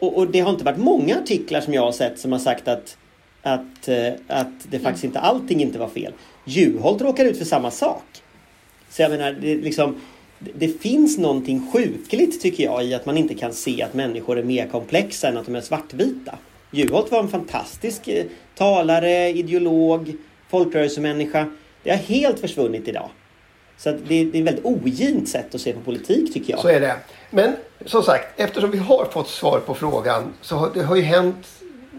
Och, 0.00 0.18
och, 0.18 0.26
det 0.26 0.40
har 0.40 0.50
inte 0.50 0.64
varit 0.64 0.78
många 0.78 1.18
artiklar 1.18 1.60
som 1.60 1.74
jag 1.74 1.82
har 1.82 1.92
sett 1.92 2.18
som 2.18 2.32
har 2.32 2.38
sagt 2.38 2.68
att, 2.68 2.96
att, 3.42 3.88
eh, 3.88 4.12
att 4.26 4.70
det 4.70 4.78
faktiskt 4.78 5.04
inte 5.04 5.20
allting 5.20 5.62
inte 5.62 5.78
var 5.78 5.88
fel. 5.88 6.12
Juholt 6.44 7.02
råkar 7.02 7.24
ut 7.24 7.38
för 7.38 7.44
samma 7.44 7.70
sak. 7.70 8.04
Så 8.90 9.02
jag 9.02 9.10
menar, 9.10 9.32
det, 9.32 9.54
liksom, 9.54 10.00
det 10.38 10.68
finns 10.68 11.18
någonting 11.18 11.70
sjukligt 11.72 12.42
tycker 12.42 12.64
jag 12.64 12.84
i 12.84 12.94
att 12.94 13.06
man 13.06 13.16
inte 13.16 13.34
kan 13.34 13.52
se 13.52 13.82
att 13.82 13.94
människor 13.94 14.38
är 14.38 14.42
mer 14.42 14.66
komplexa 14.68 15.28
än 15.28 15.36
att 15.36 15.46
de 15.46 15.54
är 15.54 15.60
svartvita. 15.60 16.38
Juholt 16.70 17.12
var 17.12 17.22
en 17.22 17.28
fantastisk 17.28 18.08
eh, 18.08 18.24
talare, 18.54 19.28
ideolog, 19.28 20.12
folkrörelsemänniska. 20.48 21.46
Det 21.82 21.90
har 21.90 21.96
helt 21.96 22.40
försvunnit 22.40 22.88
idag. 22.88 23.10
Så 23.80 23.90
det, 23.90 23.98
det 24.06 24.20
är 24.20 24.40
ett 24.40 24.46
väldigt 24.46 24.64
ogint 24.64 25.28
sätt 25.28 25.54
att 25.54 25.60
se 25.60 25.72
på 25.72 25.80
politik 25.80 26.32
tycker 26.32 26.52
jag. 26.52 26.60
Så 26.60 26.68
är 26.68 26.80
det. 26.80 26.96
Men 27.30 27.56
som 27.86 28.02
sagt, 28.02 28.40
eftersom 28.40 28.70
vi 28.70 28.78
har 28.78 29.04
fått 29.04 29.28
svar 29.28 29.60
på 29.66 29.74
frågan 29.74 30.34
så 30.40 30.56
har 30.56 30.70
det 30.74 30.82
har 30.82 30.96
ju 30.96 31.02
hänt, 31.02 31.46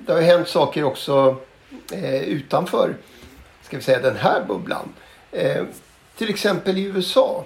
det 0.06 0.14
har 0.14 0.22
hänt 0.22 0.48
saker 0.48 0.84
också 0.84 1.36
eh, 1.92 2.24
utanför 2.24 2.96
ska 3.72 3.78
vi 3.78 3.84
säga, 3.84 4.00
den 4.00 4.16
här 4.16 4.46
bubblan. 4.48 4.94
Eh, 5.32 5.64
till 6.18 6.30
exempel 6.30 6.78
i 6.78 6.84
USA. 6.84 7.46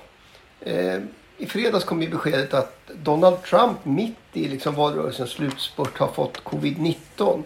Eh, 0.62 1.00
I 1.38 1.46
fredags 1.48 1.86
kom 1.86 2.01
ju 2.01 2.10
beskedet 2.10 2.54
att 2.54 2.88
Donald 3.04 3.44
Trump 3.44 3.86
mitt 3.86 4.18
i 4.34 4.48
liksom 4.48 4.75
valrörelsens 4.75 5.30
slutspurt 5.30 5.98
har 5.98 6.08
fått 6.08 6.44
covid-19. 6.44 7.44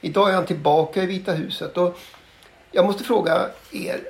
Idag 0.00 0.30
är 0.30 0.34
han 0.34 0.46
tillbaka 0.46 1.02
i 1.02 1.06
Vita 1.06 1.32
huset. 1.32 1.76
Och 1.76 1.98
jag 2.70 2.86
måste 2.86 3.04
fråga 3.04 3.46
er. 3.72 4.00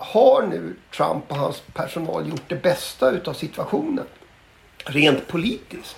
Har 0.00 0.42
nu 0.42 0.76
Trump 0.96 1.30
och 1.30 1.36
hans 1.36 1.60
personal 1.74 2.28
gjort 2.28 2.48
det 2.48 2.62
bästa 2.62 3.10
utav 3.10 3.32
situationen? 3.32 4.04
Rent 4.84 5.28
politiskt. 5.28 5.96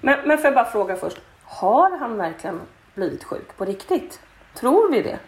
Men, 0.00 0.28
men 0.28 0.38
får 0.38 0.44
jag 0.44 0.54
bara 0.54 0.64
fråga 0.70 0.96
först. 0.96 1.16
Har 1.44 1.98
han 1.98 2.16
verkligen 2.16 2.60
blivit 2.94 3.24
sjuk 3.24 3.56
på 3.56 3.64
riktigt? 3.64 4.20
Tror 4.54 4.90
vi 4.90 5.02
det? 5.02 5.18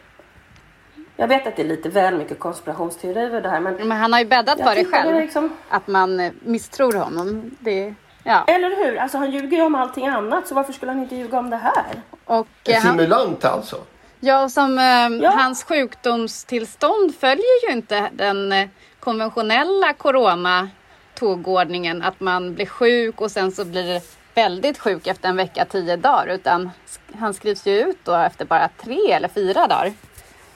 Jag 1.16 1.28
vet 1.28 1.46
att 1.46 1.56
det 1.56 1.62
är 1.62 1.66
lite 1.66 1.88
väl 1.88 2.18
mycket 2.18 2.38
konspirationsteori 2.38 3.20
över 3.20 3.40
det 3.40 3.48
här 3.48 3.60
men... 3.60 3.74
Men 3.88 3.90
han 3.98 4.12
har 4.12 4.20
ju 4.20 4.26
bäddat 4.26 4.58
för 4.58 4.64
det 4.64 4.74
tycker 4.74 4.90
det 4.90 5.02
själv. 5.02 5.16
liksom- 5.20 5.56
Att 5.68 5.86
man 5.86 6.20
eh, 6.20 6.32
misstror 6.42 6.92
honom. 6.92 7.50
Det, 7.60 7.94
ja. 8.22 8.44
Eller 8.46 8.76
hur? 8.76 8.96
Alltså 8.96 9.18
han 9.18 9.30
ljuger 9.30 9.56
ju 9.56 9.62
om 9.62 9.74
allting 9.74 10.06
annat 10.06 10.46
så 10.46 10.54
varför 10.54 10.72
skulle 10.72 10.92
han 10.92 11.00
inte 11.02 11.16
ljuga 11.16 11.38
om 11.38 11.50
det 11.50 11.56
här? 11.56 12.02
Och, 12.24 12.46
En 12.64 12.74
eh, 12.74 12.80
han, 12.80 12.92
simulant 12.98 13.44
alltså. 13.44 13.76
Ja, 14.20 14.44
och 14.44 14.50
som, 14.52 14.78
eh, 14.78 15.22
Ja. 15.22 15.30
hans 15.30 15.64
sjukdomstillstånd 15.64 17.14
följer 17.20 17.66
ju 17.68 17.72
inte 17.76 18.10
den 18.12 18.52
eh, 18.52 18.68
konventionella 19.00 19.92
corona 19.92 20.68
tågordningen 21.14 22.02
att 22.02 22.20
man 22.20 22.54
blir 22.54 22.66
sjuk 22.66 23.20
och 23.20 23.30
sen 23.30 23.52
så 23.52 23.64
blir 23.64 24.02
väldigt 24.34 24.78
sjuk 24.78 25.06
efter 25.06 25.28
en 25.28 25.36
vecka, 25.36 25.64
tio 25.64 25.96
dagar. 25.96 26.26
Utan 26.34 26.70
han 27.18 27.34
skrivs 27.34 27.66
ju 27.66 27.80
ut 27.80 27.98
då 28.04 28.14
efter 28.14 28.44
bara 28.44 28.68
tre 28.84 29.12
eller 29.12 29.28
fyra 29.28 29.66
dagar. 29.66 29.92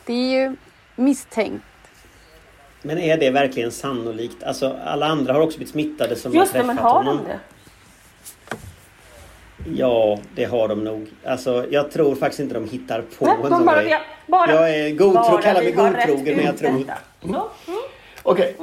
Det 0.04 0.12
är 0.12 0.40
ju 0.42 0.56
misstänkt. 0.96 1.64
Men 2.82 2.98
är 2.98 3.16
det 3.16 3.30
verkligen 3.30 3.70
sannolikt? 3.72 4.42
Alltså 4.42 4.76
alla 4.84 5.06
andra 5.06 5.32
har 5.32 5.40
också 5.40 5.56
blivit 5.58 5.72
smittade 5.72 6.16
som 6.16 6.32
Just 6.34 6.52
har 6.52 6.58
det, 6.60 6.66
träffat 6.66 6.66
men 6.76 6.84
har 6.84 6.94
honom. 6.94 7.16
de 7.16 7.24
det? 7.28 7.38
Ja, 9.76 10.18
det 10.34 10.44
har 10.44 10.68
de 10.68 10.84
nog. 10.84 11.06
Alltså, 11.24 11.66
jag 11.70 11.90
tror 11.90 12.14
faktiskt 12.14 12.40
inte 12.40 12.54
de 12.54 12.68
hittar 12.68 13.02
på 13.18 13.24
Nej, 13.26 13.34
en 13.44 13.48
sån 13.50 13.64
bara, 13.66 13.82
grej. 13.82 13.98
vi- 14.26 14.30
bara, 14.32 14.52
Jag 14.52 14.70
är 14.76 14.90
godtro, 14.90 15.12
bara 15.22 15.42
kallar 15.42 15.62
mig 15.62 15.72
godtrogen 15.72 16.36
men 16.36 16.44
jag 16.46 16.58
tror... 16.58 16.78
detta. 16.78 16.98
Så, 17.22 17.26
mm. 17.28 17.80
Okej, 18.22 18.56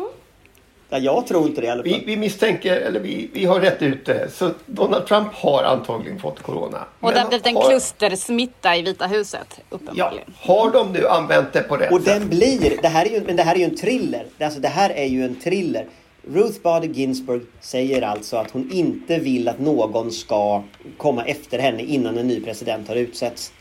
Ja, 0.89 0.97
jag 0.97 1.27
tror 1.27 1.47
inte 1.47 1.61
det 1.61 1.67
i 1.67 1.69
alla 1.69 1.83
fall. 1.83 1.91
vi, 1.91 2.03
vi 2.05 2.17
misstänker, 2.17 2.75
eller 2.77 2.99
vi, 2.99 3.29
vi 3.33 3.45
har 3.45 3.59
rätt 3.59 3.81
ut 3.81 4.05
det. 4.05 4.29
Så 4.33 4.49
Donald 4.65 5.05
Trump 5.07 5.33
har 5.33 5.63
antagligen 5.63 6.19
fått 6.19 6.39
corona. 6.41 6.77
Och 6.99 7.11
det 7.11 7.19
har 7.19 7.27
blivit 7.27 7.47
en 7.47 7.55
har- 7.55 7.69
klustersmitta 7.69 8.75
i 8.75 8.81
Vita 8.81 9.05
huset, 9.07 9.47
Ja, 9.57 9.63
uppenbarligen. 9.69 10.33
har 10.39 10.71
de 10.71 10.91
nu 10.91 11.07
använt 11.07 11.53
det 11.53 11.61
på 11.61 11.77
rätt 11.77 11.91
Och 11.91 12.01
sätt? 12.01 12.19
den 12.19 12.29
blir, 12.29 12.81
det 12.81 12.87
här 12.87 13.05
är 13.05 13.09
ju, 13.09 13.23
men 13.25 13.35
det 13.35 13.43
här 13.43 13.55
är 13.55 13.59
ju 13.59 13.63
en 13.65 13.77
thriller. 13.77 14.25
Alltså 14.39 14.59
det 14.59 14.67
här 14.67 14.89
är 14.89 15.05
ju 15.05 15.23
en 15.25 15.35
thriller. 15.35 15.85
Ruth 16.29 16.61
Bader 16.61 16.87
Ginsburg 16.87 17.41
säger 17.59 18.01
alltså 18.01 18.37
att 18.37 18.51
hon 18.51 18.71
inte 18.71 19.19
vill 19.19 19.47
att 19.47 19.59
någon 19.59 20.11
ska 20.11 20.63
komma 20.97 21.25
efter 21.25 21.59
henne 21.59 21.83
innan 21.83 22.17
en 22.17 22.27
ny 22.27 22.41
president 22.41 22.87
har 22.87 22.95
utsetts. 22.95 23.53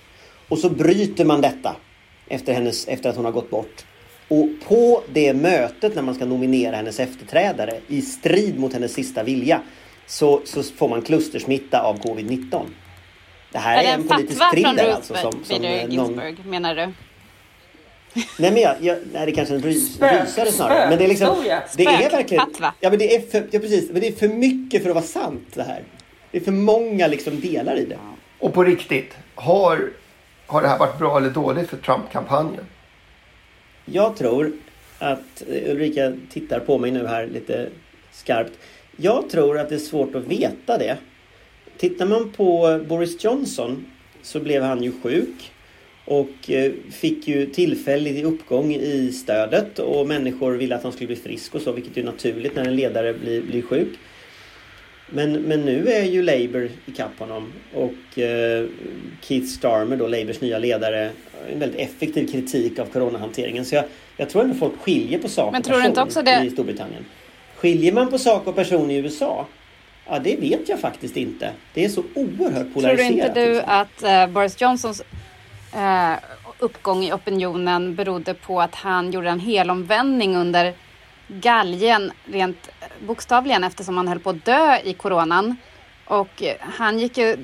Och 0.49 0.59
så 0.59 0.71
bryter 0.71 1.25
man 1.25 1.41
detta 1.41 1.77
efter, 2.29 2.53
hennes, 2.53 2.89
efter 2.89 3.11
att 3.11 3.17
hon 3.17 3.25
har 3.25 3.33
gått 3.33 3.51
bort. 3.51 3.85
Och 4.29 4.49
på 4.69 5.03
det 5.13 5.35
mötet 5.35 5.95
när 5.95 6.03
man 6.03 6.15
ska 6.15 6.25
nominera 6.25 6.77
hennes 6.77 7.01
efterträdare 7.01 7.81
i 7.89 8.03
strid 8.03 8.59
mot 8.59 8.73
hennes 8.73 8.93
sista 8.93 9.23
vilja 9.23 9.61
så, 10.07 10.41
så 10.45 10.63
får 10.63 10.89
man 10.89 11.03
klustersmitta 11.03 11.81
av 11.81 11.99
covid-19. 11.99 12.63
Det 13.53 13.59
här 13.59 13.77
Är 13.77 13.79
är, 13.79 13.83
det 13.83 13.89
en 13.89 14.01
en 14.01 14.09
politisk 14.09 14.51
thriller 14.53 14.91
alltså. 14.93 15.15
Som, 15.15 15.33
som 15.45 15.63
Bader 15.63 15.79
eh, 15.83 15.89
någon, 15.89 16.37
menar 16.45 16.75
du? 16.75 16.93
Nej 18.15 18.53
men 18.53 18.57
jag, 18.57 18.75
jag, 18.81 18.99
nej, 19.13 19.27
det 19.27 19.33
är 19.33 19.35
kanske 19.35 19.55
är 19.55 19.57
en 19.59 19.63
rys, 19.63 19.99
Spök- 19.99 20.23
rysare 20.25 20.53
snarare. 20.53 20.89
Men 20.89 20.99
det 20.99 21.05
är 21.05 21.09
liksom, 21.09 21.37
det 21.77 21.85
är 21.85 22.11
verkligen, 22.11 22.45
ja 22.81 22.91
men 22.91 22.99
det 22.99 23.17
är 23.17 23.21
för, 23.21 23.47
ja, 23.51 23.61
precis, 23.61 23.91
men 23.91 24.01
det 24.01 24.09
är 24.09 24.13
för 24.13 24.29
mycket 24.29 24.83
för 24.83 24.91
att 24.91 24.95
vara 24.95 25.05
sant 25.05 25.49
det 25.55 25.63
här. 25.63 25.83
Det 26.31 26.39
är 26.39 26.43
för 26.45 26.53
många 26.53 27.07
liksom 27.07 27.41
delar 27.41 27.77
i 27.77 27.85
det. 27.85 27.99
Och 28.39 28.55
på 28.55 28.65
riktigt, 28.65 29.17
har, 29.35 29.91
har 30.47 30.63
det 30.63 30.69
här 30.69 30.79
varit 30.79 30.99
bra 30.99 31.17
eller 31.17 31.31
dåligt 31.31 31.69
för 31.71 31.77
Trump-kampanjen? 31.77 32.65
Jag 33.85 34.17
tror 34.17 34.53
att 34.99 35.43
eh, 35.49 35.71
Ulrika 35.71 36.13
tittar 36.33 36.61
på 36.61 36.79
mig 36.79 36.91
nu 36.91 37.07
här 37.07 37.27
lite 37.27 37.69
skarpt. 38.13 38.53
Jag 38.97 39.31
tror 39.31 39.59
att 39.59 39.69
det 39.69 39.75
är 39.75 39.79
svårt 39.79 40.15
att 40.15 40.25
veta 40.25 40.79
det. 40.79 40.97
Tittar 41.79 42.07
man 42.07 42.33
på 42.33 42.81
Boris 42.89 43.25
Johnson 43.25 43.87
så 44.23 44.41
blev 44.41 44.63
han 44.63 44.83
ju 44.83 44.93
sjuk 45.03 45.53
och 46.07 46.51
eh, 46.51 46.73
fick 46.91 47.29
ju 47.29 47.47
tillfällig 47.47 48.25
uppgång 48.25 48.75
i 48.75 49.13
stödet 49.13 49.79
och 49.79 50.07
människor 50.07 50.53
ville 50.53 50.77
att 50.77 50.83
han 50.83 50.93
skulle 50.93 51.07
bli 51.07 51.17
frisk 51.17 51.55
och 51.55 51.61
så, 51.61 51.73
vilket 51.73 51.97
är 51.97 52.03
naturligt 52.05 52.57
när 52.57 52.65
en 52.65 52.77
ledare 52.77 53.15
blir, 53.15 53.43
blir 53.43 53.63
sjuk. 53.63 53.89
Men, 55.11 55.33
men 55.33 55.61
nu 55.61 55.89
är 55.89 56.05
ju 56.05 56.23
Labour 56.23 56.71
ikapp 56.87 57.19
honom 57.19 57.53
och 57.75 58.19
eh, 58.19 58.65
Keith 59.21 59.47
Starmer, 59.47 59.97
då 59.97 60.07
Labours 60.07 60.41
nya 60.41 60.59
ledare, 60.59 61.11
en 61.53 61.59
väldigt 61.59 61.81
effektiv 61.81 62.33
kritik 62.33 62.79
av 62.79 62.87
coronahanteringen. 62.87 63.65
Så 63.65 63.75
jag, 63.75 63.85
jag 64.17 64.29
tror 64.29 64.43
ändå 64.43 64.55
folk 64.55 64.79
skiljer 64.81 65.19
på 65.19 65.29
sak 65.29 65.53
Men 65.53 65.61
och 65.61 65.67
tror 65.67 65.77
du 65.77 65.87
inte 65.87 65.91
person 65.95 66.07
också 66.09 66.23
det- 66.23 66.45
i 66.47 66.51
Storbritannien. 66.51 67.05
Skiljer 67.57 67.93
man 67.93 68.11
på 68.11 68.19
sak 68.19 68.47
och 68.47 68.55
person 68.55 68.91
i 68.91 68.97
USA? 68.97 69.47
Ja, 70.09 70.19
det 70.19 70.37
vet 70.37 70.69
jag 70.69 70.81
faktiskt 70.81 71.17
inte. 71.17 71.51
Det 71.75 71.85
är 71.85 71.89
så 71.89 72.03
oerhört 72.15 72.75
polariserat. 72.75 72.85
Tror 72.85 72.97
du 72.97 73.29
inte 73.29 73.41
du 73.41 73.53
liksom. 73.53 73.71
att 73.71 74.03
eh, 74.03 74.35
Boris 74.35 74.61
Johnsons 74.61 75.03
eh, 75.73 76.13
uppgång 76.59 77.05
i 77.05 77.13
opinionen 77.13 77.95
berodde 77.95 78.35
på 78.35 78.61
att 78.61 78.75
han 78.75 79.11
gjorde 79.11 79.31
en 79.31 79.41
helomvändning 79.41 80.37
under 80.37 80.75
galgen 81.29 82.13
rent 82.25 82.69
bokstavligen 83.01 83.65
eftersom 83.65 83.97
han 83.97 84.09
höll 84.09 84.21
på 84.21 84.31
att 84.31 84.45
dö 84.45 84.79
i 84.85 84.95
coronan. 84.95 85.57
Och 86.05 86.43
eh, 86.43 86.57
han 86.61 86.99
gick 86.99 87.19
ju... 87.19 87.37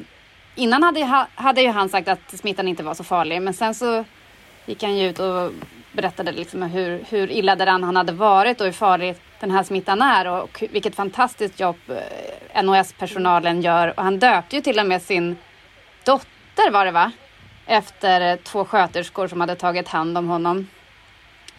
Innan 0.54 0.82
hade, 0.82 1.26
hade 1.34 1.62
ju 1.62 1.68
han 1.68 1.88
sagt 1.88 2.08
att 2.08 2.38
smittan 2.38 2.68
inte 2.68 2.82
var 2.82 2.94
så 2.94 3.04
farlig 3.04 3.42
men 3.42 3.54
sen 3.54 3.74
så 3.74 4.04
gick 4.66 4.82
han 4.82 4.96
ju 4.96 5.08
ut 5.08 5.18
och 5.18 5.52
berättade 5.92 6.32
liksom 6.32 6.62
hur, 6.62 7.04
hur 7.08 7.30
illa 7.30 7.56
däran 7.56 7.84
han 7.84 7.96
hade 7.96 8.12
varit 8.12 8.60
och 8.60 8.64
hur 8.64 8.72
farlig 8.72 9.16
den 9.40 9.50
här 9.50 9.62
smittan 9.62 10.02
är 10.02 10.28
och 10.28 10.64
vilket 10.70 10.94
fantastiskt 10.94 11.60
jobb 11.60 11.76
eh, 11.88 12.62
NHS-personalen 12.62 13.62
gör. 13.62 13.98
Och 13.98 14.04
han 14.04 14.18
döpte 14.18 14.56
ju 14.56 14.62
till 14.62 14.78
och 14.78 14.86
med 14.86 15.02
sin 15.02 15.36
dotter 16.04 16.70
var 16.70 16.84
det 16.84 16.90
va? 16.90 17.12
Efter 17.72 18.20
eh, 18.20 18.36
två 18.36 18.64
sköterskor 18.64 19.28
som 19.28 19.40
hade 19.40 19.56
tagit 19.56 19.88
hand 19.88 20.18
om 20.18 20.28
honom. 20.28 20.68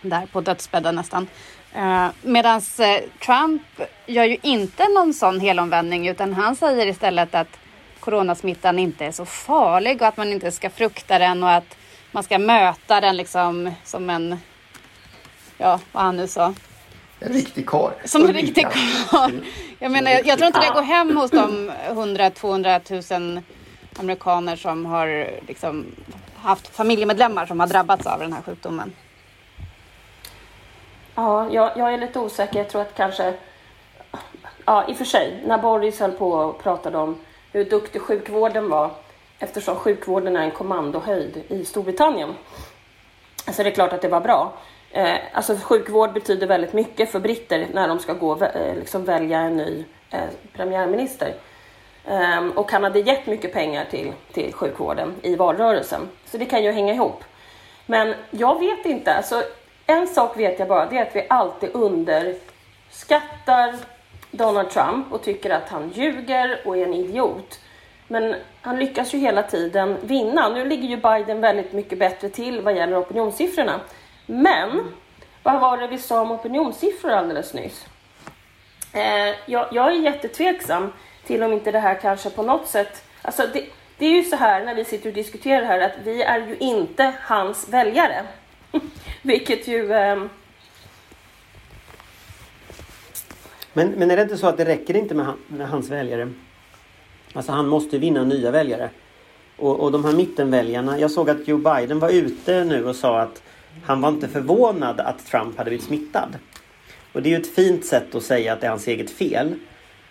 Där 0.02 0.26
på 0.26 0.42
dödsbädden 0.42 0.96
nästan. 0.96 1.28
Uh, 1.76 2.08
Medan 2.22 2.62
Trump 3.26 3.62
gör 4.06 4.24
ju 4.24 4.38
inte 4.42 4.88
någon 4.88 5.14
sån 5.14 5.40
helomvändning 5.40 6.08
utan 6.08 6.34
han 6.34 6.56
säger 6.56 6.88
istället 6.88 7.36
att 7.36 7.48
coronasmittan 8.00 8.80
inte 8.80 9.06
är 9.06 9.12
så 9.12 9.26
farlig 9.26 10.02
och 10.02 10.08
att 10.08 10.18
man 10.18 10.28
inte 10.28 10.52
ska 10.52 10.70
frukta 10.70 11.20
den 11.20 11.44
och 11.44 11.52
att 11.52 11.78
man 12.12 12.24
ska 12.24 12.40
möta 12.40 13.02
den 13.02 13.18
liksom 13.18 13.72
som 13.84 14.10
en, 14.10 14.38
ja 15.58 15.80
vad 15.92 16.04
han 16.04 16.18
nu 16.18 16.28
sa, 16.28 16.54
En 17.20 17.34
riktig 17.34 17.66
karl. 17.66 17.92
som 18.06 18.26
en 18.26 18.34
riktig 18.34 18.68
karl. 19.10 19.32
Jag 19.80 19.92
menar, 19.92 20.12
jag, 20.12 20.28
jag 20.28 20.38
tror 20.38 20.48
inte 20.48 20.60
det 20.60 20.74
går 20.74 20.82
hem 20.82 21.18
hos 21.18 21.32
de 21.32 21.72
100-200 21.90 23.20
000 23.20 23.42
amerikaner 24.00 24.56
som 24.56 24.86
har 24.86 25.30
liksom 25.48 25.86
haft 26.36 26.68
familjemedlemmar 26.68 27.46
som 27.46 27.60
har 27.60 27.68
drabbats 27.68 28.08
av 28.08 28.20
den 28.20 28.34
här 28.34 28.42
sjukdomen. 28.42 28.94
Ja, 31.16 31.50
jag, 31.52 31.72
jag 31.78 31.94
är 31.94 31.98
lite 31.98 32.20
osäker. 32.20 32.60
Jag 32.60 32.70
tror 32.70 32.82
att 32.82 32.96
kanske... 32.96 33.34
Ja, 34.66 34.88
i 34.88 34.94
och 34.94 34.98
för 34.98 35.06
sig. 35.06 35.44
När 35.46 35.58
Boris 35.58 36.00
höll 36.00 36.12
på 36.12 36.32
och 36.32 36.64
pratade 36.64 36.98
om 36.98 37.18
hur 37.52 37.66
duktig 37.66 38.02
sjukvården 38.02 38.70
var 38.70 38.92
eftersom 39.40 39.76
sjukvården 39.76 40.36
är 40.36 40.44
en 40.44 40.52
kommandohöjd 40.52 41.44
i 41.48 41.66
Storbritannien. 41.66 42.34
Så 43.52 43.64
det 43.64 43.70
är 43.70 43.74
klart 43.74 43.94
att 43.94 44.02
det 44.02 44.08
var 44.08 44.22
bra. 44.22 44.54
Eh, 44.92 45.16
alltså 45.34 45.56
sjukvård 45.64 46.14
betyder 46.14 46.48
väldigt 46.48 46.74
mycket 46.74 47.12
för 47.12 47.20
britter 47.20 47.68
när 47.74 47.88
de 47.88 48.00
ska 48.00 48.14
gå 48.14 48.44
eh, 48.44 48.76
liksom 48.76 49.06
välja 49.06 49.40
en 49.40 49.58
ny 49.58 49.86
eh, 50.10 50.20
premiärminister. 50.54 51.34
Um, 52.06 52.52
och 52.52 52.72
han 52.72 52.84
hade 52.84 53.00
gett 53.00 53.26
mycket 53.26 53.54
pengar 53.54 53.86
till, 53.86 54.14
till 54.32 54.54
sjukvården 54.54 55.16
i 55.22 55.36
valrörelsen. 55.36 56.10
Så 56.26 56.38
det 56.38 56.46
kan 56.46 56.64
ju 56.64 56.72
hänga 56.72 56.94
ihop. 56.94 57.24
Men 57.86 58.16
jag 58.32 58.60
vet 58.60 58.86
inte. 58.86 59.14
Alltså, 59.14 59.44
en 59.88 60.08
sak 60.08 60.38
vet 60.38 60.60
jag 60.60 60.68
bara, 60.68 60.86
det 60.86 60.98
är 60.98 61.02
att 61.02 61.16
vi 61.16 61.26
alltid 61.30 61.70
underskattar 61.74 63.76
Donald 64.32 64.70
Trump 64.70 65.14
och 65.14 65.24
tycker 65.24 65.50
att 65.50 65.70
han 65.70 65.90
ljuger 65.90 66.62
och 66.66 66.78
är 66.78 66.86
en 66.86 66.94
idiot. 66.94 67.60
Men 68.08 68.36
han 68.62 68.80
lyckas 68.80 69.14
ju 69.14 69.18
hela 69.18 69.44
tiden 69.44 69.98
vinna. 70.02 70.50
Nu 70.50 70.66
ligger 70.66 70.88
ju 70.88 70.98
Biden 70.98 71.42
väldigt 71.42 71.74
mycket 71.74 72.00
bättre 72.00 72.30
till 72.30 72.62
vad 72.62 72.76
gäller 72.76 73.00
opinionssiffrorna. 73.00 73.80
Men 74.26 74.94
vad 75.44 75.62
var 75.62 75.78
det 75.78 75.88
vi 75.88 75.98
sa 75.98 76.22
om 76.22 76.32
opinionssiffror 76.32 77.12
alldeles 77.12 77.54
nyss? 77.54 77.86
Eh, 78.94 79.36
jag, 79.46 79.68
jag 79.72 79.88
är 79.88 79.96
jättetveksam 79.96 80.94
till 81.28 81.44
om 81.44 81.54
inte 81.54 81.72
det 81.72 81.80
här 81.80 82.00
kanske 82.02 82.30
på 82.30 82.44
något 82.44 82.68
sätt... 82.68 83.04
Alltså 83.22 83.48
det, 83.54 83.66
det 83.98 84.06
är 84.06 84.16
ju 84.16 84.24
så 84.24 84.36
här 84.36 84.66
när 84.66 84.76
vi 84.76 84.86
sitter 84.86 85.10
och 85.10 85.16
diskuterar 85.16 85.62
det 85.62 85.68
här 85.68 85.80
att 85.80 85.98
vi 86.04 86.22
är 86.22 86.48
ju 86.48 86.58
inte 86.58 87.14
hans 87.22 87.70
väljare. 87.70 88.24
Vilket 89.22 89.68
ju... 89.68 89.94
Eh... 89.94 90.24
Men, 93.74 93.90
men 93.90 94.12
är 94.12 94.16
det 94.16 94.24
inte 94.24 94.38
så 94.38 94.48
att 94.48 94.58
det 94.58 94.66
räcker 94.66 94.96
inte 94.96 95.16
med, 95.16 95.26
han, 95.26 95.38
med 95.48 95.70
hans 95.70 95.90
väljare? 95.90 96.32
Alltså 97.34 97.52
han 97.52 97.68
måste 97.68 97.98
vinna 97.98 98.24
nya 98.24 98.52
väljare. 98.52 98.90
Och, 99.58 99.80
och 99.80 99.92
de 99.92 100.06
här 100.06 100.14
mittenväljarna. 100.14 101.00
Jag 101.00 101.12
såg 101.12 101.30
att 101.30 101.48
Joe 101.48 101.58
Biden 101.58 102.00
var 102.00 102.10
ute 102.10 102.64
nu 102.64 102.86
och 102.86 102.96
sa 102.96 103.20
att 103.20 103.42
han 103.84 104.02
var 104.02 104.10
inte 104.10 104.28
förvånad 104.28 105.00
att 105.00 105.26
Trump 105.26 105.58
hade 105.58 105.70
blivit 105.70 105.86
smittad. 105.86 106.38
Och 107.14 107.22
det 107.22 107.30
är 107.30 107.32
ju 107.32 107.42
ett 107.42 107.56
fint 107.56 107.86
sätt 107.86 108.16
att 108.16 108.24
säga 108.24 108.54
att 108.54 108.62
det 108.62 108.68
är 108.68 108.70
hans 108.70 108.88
eget 108.88 109.12
fel. 109.12 109.56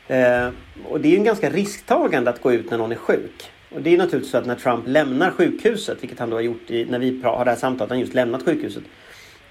Eh, 0.09 0.49
och 0.89 1.01
det 1.01 1.09
är 1.09 1.11
ju 1.11 1.17
en 1.17 1.25
ganska 1.25 1.51
risktagande 1.51 2.31
att 2.31 2.43
gå 2.43 2.53
ut 2.53 2.71
när 2.71 2.79
någon 2.79 2.93
är 2.93 2.97
sjuk. 2.97 3.51
Och 3.75 3.83
det 3.83 3.95
är 3.95 3.99
naturligtvis 3.99 4.31
så 4.31 4.39
att 4.39 4.47
när 4.47 4.55
Trump 4.55 4.85
lämnar 4.87 5.31
sjukhuset, 5.31 6.03
vilket 6.03 6.19
han 6.19 6.31
då 6.31 6.37
har 6.37 6.41
gjort 6.41 6.71
i, 6.71 6.85
när 6.85 6.99
vi 6.99 7.21
har 7.25 7.45
det 7.45 7.51
här 7.51 7.59
samtalet, 7.59 7.91
han 7.91 8.01
just 8.01 8.15
lämnat 8.15 8.45
sjukhuset. 8.45 8.83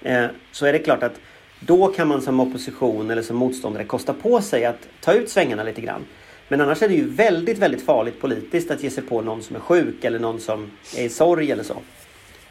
Eh, 0.02 0.26
så 0.52 0.66
är 0.66 0.72
det 0.72 0.78
klart 0.78 1.02
att 1.02 1.20
då 1.60 1.86
kan 1.86 2.08
man 2.08 2.22
som 2.22 2.40
opposition 2.40 3.10
eller 3.10 3.22
som 3.22 3.36
motståndare 3.36 3.84
kosta 3.84 4.12
på 4.12 4.40
sig 4.40 4.64
att 4.64 4.88
ta 5.00 5.12
ut 5.12 5.30
svängarna 5.30 5.62
lite 5.62 5.80
grann. 5.80 6.04
Men 6.48 6.60
annars 6.60 6.82
är 6.82 6.88
det 6.88 6.94
ju 6.94 7.08
väldigt, 7.08 7.58
väldigt 7.58 7.86
farligt 7.86 8.20
politiskt 8.20 8.70
att 8.70 8.82
ge 8.82 8.90
sig 8.90 9.02
på 9.02 9.20
någon 9.20 9.42
som 9.42 9.56
är 9.56 9.60
sjuk 9.60 10.04
eller 10.04 10.18
någon 10.18 10.40
som 10.40 10.70
är 10.96 11.04
i 11.04 11.08
sorg 11.08 11.50
eller 11.50 11.62
så. 11.62 11.76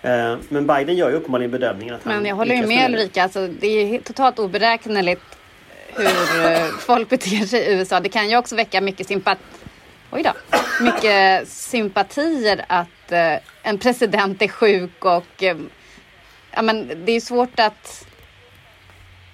Eh, 0.02 0.38
men 0.50 0.68
Biden 0.68 0.96
gör 0.96 1.10
ju 1.10 1.16
uppenbarligen 1.16 1.52
bedömningen 1.52 1.96
att 1.96 2.04
han 2.04 2.16
Men 2.16 2.26
jag 2.26 2.36
håller 2.36 2.56
ju 2.56 2.68
med 2.68 2.92
Ulrika. 2.92 3.24
Alltså, 3.24 3.48
det 3.48 3.68
är 3.68 4.02
totalt 4.02 4.40
oberäkneligt 4.40 5.38
hur 5.96 6.46
eh, 6.46 6.68
folk 6.80 7.10
beter 7.10 7.46
sig 7.46 7.60
i 7.60 7.74
USA. 7.74 8.00
Det 8.00 8.10
kan 8.10 8.30
ju 8.30 8.38
också 8.38 8.56
väcka 8.56 8.82
mycket 8.82 9.08
sympati. 9.08 9.42
Oj 10.12 10.24
då. 10.24 10.58
Mycket 10.84 11.48
sympatier 11.48 12.66
att 12.68 13.12
eh, 13.12 13.36
en 13.64 13.78
president 13.78 14.42
är 14.42 14.48
sjuk 14.48 15.06
och 15.06 15.44
eh, 15.44 15.58
ja, 16.52 16.62
men 16.62 17.06
det 17.06 17.12
är 17.12 17.22
svårt 17.22 17.60
att 17.60 18.08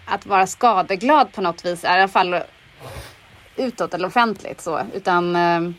att 0.05 0.25
vara 0.25 0.47
skadeglad 0.47 1.31
på 1.33 1.41
något 1.41 1.65
vis, 1.65 1.83
i 1.83 1.87
alla 1.87 2.07
fall 2.07 2.35
utåt 3.55 3.93
eller 3.93 4.07
offentligt 4.07 4.61
så, 4.61 4.81
utan 4.93 5.35
eh, 5.35 5.71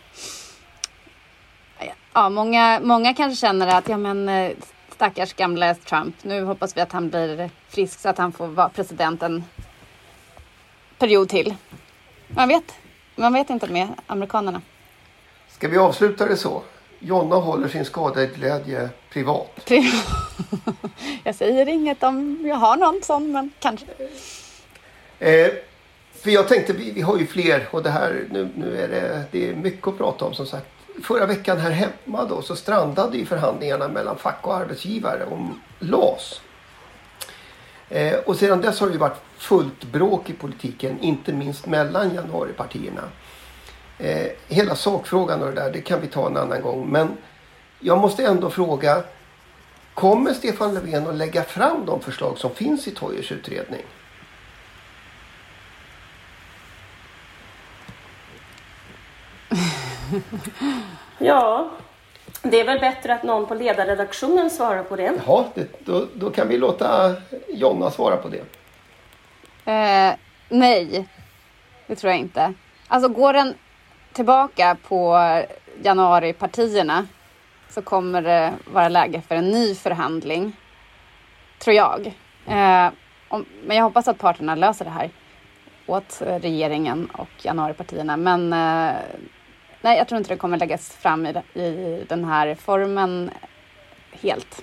ja, 2.15 2.29
många, 2.29 2.81
många 2.83 3.15
kanske 3.15 3.41
känner 3.41 3.67
att 3.67 3.89
ja, 3.89 3.97
men 3.97 4.51
stackars 4.95 5.35
gamla 5.35 5.75
Trump. 5.75 6.17
Nu 6.23 6.45
hoppas 6.45 6.77
vi 6.77 6.81
att 6.81 6.93
han 6.93 7.11
blir 7.11 7.51
frisk 7.69 8.01
så 8.01 8.09
att 8.09 8.19
han 8.19 8.33
får 8.33 8.47
vara 8.47 8.69
president 8.69 9.23
en 9.23 9.45
period 10.99 11.29
till. 11.29 11.55
Man 12.29 12.49
vet, 12.49 12.75
man 13.15 13.33
vet 13.33 13.51
inte 13.51 13.67
med 13.67 13.89
amerikanerna. 14.07 14.63
Ska 15.49 15.69
vi 15.69 15.79
avsluta 15.79 16.27
det 16.27 16.37
så? 16.37 16.63
Jonna 16.99 17.37
håller 17.37 17.69
sin 17.69 17.85
skadeglädje 17.85 18.89
privat. 19.11 19.71
jag 21.25 21.35
säger 21.35 21.69
inget 21.69 22.03
om 22.03 22.45
jag 22.47 22.57
har 22.57 22.77
någon 22.77 23.03
sån, 23.03 23.33
men 23.33 23.51
kanske. 23.59 23.87
Eh, 25.19 25.51
för 26.13 26.31
jag 26.31 26.49
tänkte, 26.49 26.73
vi, 26.73 26.91
vi, 26.91 27.01
har 27.01 27.19
ju 27.19 27.27
fler 27.27 27.69
och 27.71 27.83
det 27.83 27.91
här, 27.91 28.25
nu, 28.31 28.49
nu 28.55 28.79
är 28.79 28.89
det, 28.89 29.25
det 29.31 29.49
är 29.49 29.55
mycket 29.55 29.89
att 29.89 29.99
prata 29.99 30.25
om 30.25 30.35
som 30.35 30.47
sagt 30.47 30.67
förra 31.03 31.27
veckan 31.27 31.59
här 31.59 31.71
hemma 31.71 32.25
då 32.25 32.43
så 32.43 32.57
strandade 32.57 33.19
ju 33.19 33.27
förhandlingarna 33.27 33.89
mellan 33.89 34.17
fack 34.17 34.47
och 34.47 34.57
arbetsgivare 34.57 35.25
om 35.31 35.61
LAS. 35.79 36.41
Eh, 37.91 38.15
och 38.19 38.37
sedan 38.37 38.61
dess 38.61 38.81
har 38.81 38.87
det 38.87 38.93
ju 38.93 38.99
varit 38.99 39.21
fullt 39.37 39.85
bråk 39.85 40.31
i 40.31 40.33
politiken, 40.33 41.01
inte 41.01 41.33
minst 41.33 41.67
mellan 41.67 42.15
januaripartierna. 42.15 43.03
Eh, 43.99 44.27
hela 44.49 44.75
sakfrågan 44.75 45.43
och 45.43 45.49
det 45.49 45.55
där, 45.55 45.73
det 45.73 45.81
kan 45.81 46.01
vi 46.01 46.07
ta 46.07 46.27
en 46.27 46.37
annan 46.37 46.63
gång. 46.63 46.89
Men 46.89 47.09
jag 47.81 47.99
måste 47.99 48.25
ändå 48.25 48.51
fråga, 48.51 49.03
kommer 49.95 50.33
Stefan 50.33 50.75
Löfven 50.75 51.07
att 51.07 51.15
lägga 51.15 51.43
fram 51.43 51.87
de 51.87 52.01
förslag 52.01 52.39
som 52.39 52.51
finns 52.51 52.89
i 52.89 52.91
Toijers 52.91 53.33
utredning? 53.33 53.83
ja, 61.19 61.71
det 62.43 62.61
är 62.61 62.65
väl 62.65 62.81
bättre 62.81 63.15
att 63.15 63.23
någon 63.23 63.47
på 63.47 63.55
ledarredaktionen 63.55 64.51
svarar 64.51 64.83
på 64.83 64.97
det. 64.97 65.13
Ja, 65.27 65.47
det, 65.55 65.85
då, 65.85 66.07
då 66.15 66.31
kan 66.31 66.49
vi 66.49 66.59
låta 66.59 67.17
Jonna 67.49 67.91
svara 67.91 68.17
på 68.17 68.29
det. 68.29 68.45
Eh, 69.73 70.15
nej, 70.49 71.09
det 71.87 71.97
tror 71.97 72.11
jag 72.11 72.21
inte. 72.21 72.55
Alltså 72.89 73.09
går 73.09 73.33
den 73.33 73.55
tillbaka 74.13 74.77
på 74.89 75.19
januaripartierna 75.83 77.07
så 77.69 77.83
kommer 77.83 78.23
det 78.23 78.55
vara 78.73 78.89
läge 78.89 79.23
för 79.29 79.35
en 79.35 79.51
ny 79.51 79.75
förhandling. 79.75 80.57
Tror 81.59 81.77
jag. 81.77 82.07
Eh, 82.47 82.89
om, 83.29 83.47
men 83.65 83.77
jag 83.77 83.85
hoppas 83.85 84.09
att 84.09 84.19
parterna 84.19 84.55
löser 84.55 84.85
det 84.85 84.91
här 84.91 85.11
åt 85.87 86.23
regeringen 86.23 87.11
och 87.13 87.29
januaripartierna. 87.43 88.17
Men 88.17 88.53
eh, 88.53 88.97
nej, 89.81 89.99
jag 89.99 90.09
tror 90.09 90.19
inte 90.19 90.31
det 90.31 90.39
kommer 90.39 90.59
läggas 90.59 90.91
fram 90.91 91.27
i, 91.27 91.61
i 91.61 92.05
den 92.09 92.25
här 92.25 92.55
formen 92.55 93.31
helt. 94.13 94.63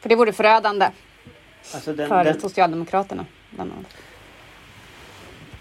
För 0.00 0.08
det 0.08 0.14
vore 0.14 0.32
förödande 0.32 0.90
alltså 1.74 1.92
den, 1.92 2.08
för 2.08 2.24
den... 2.24 2.40
Socialdemokraterna. 2.40 3.26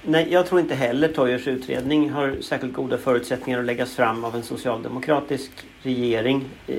Nej, 0.01 0.27
jag 0.31 0.47
tror 0.47 0.61
inte 0.61 0.75
heller 0.75 1.07
Toyers 1.07 1.47
utredning 1.47 2.09
har 2.09 2.37
särskilt 2.41 2.73
goda 2.73 2.97
förutsättningar 2.97 3.59
att 3.59 3.65
läggas 3.65 3.95
fram 3.95 4.25
av 4.25 4.35
en 4.35 4.43
socialdemokratisk 4.43 5.51
regering. 5.81 6.45
Eh, 6.67 6.77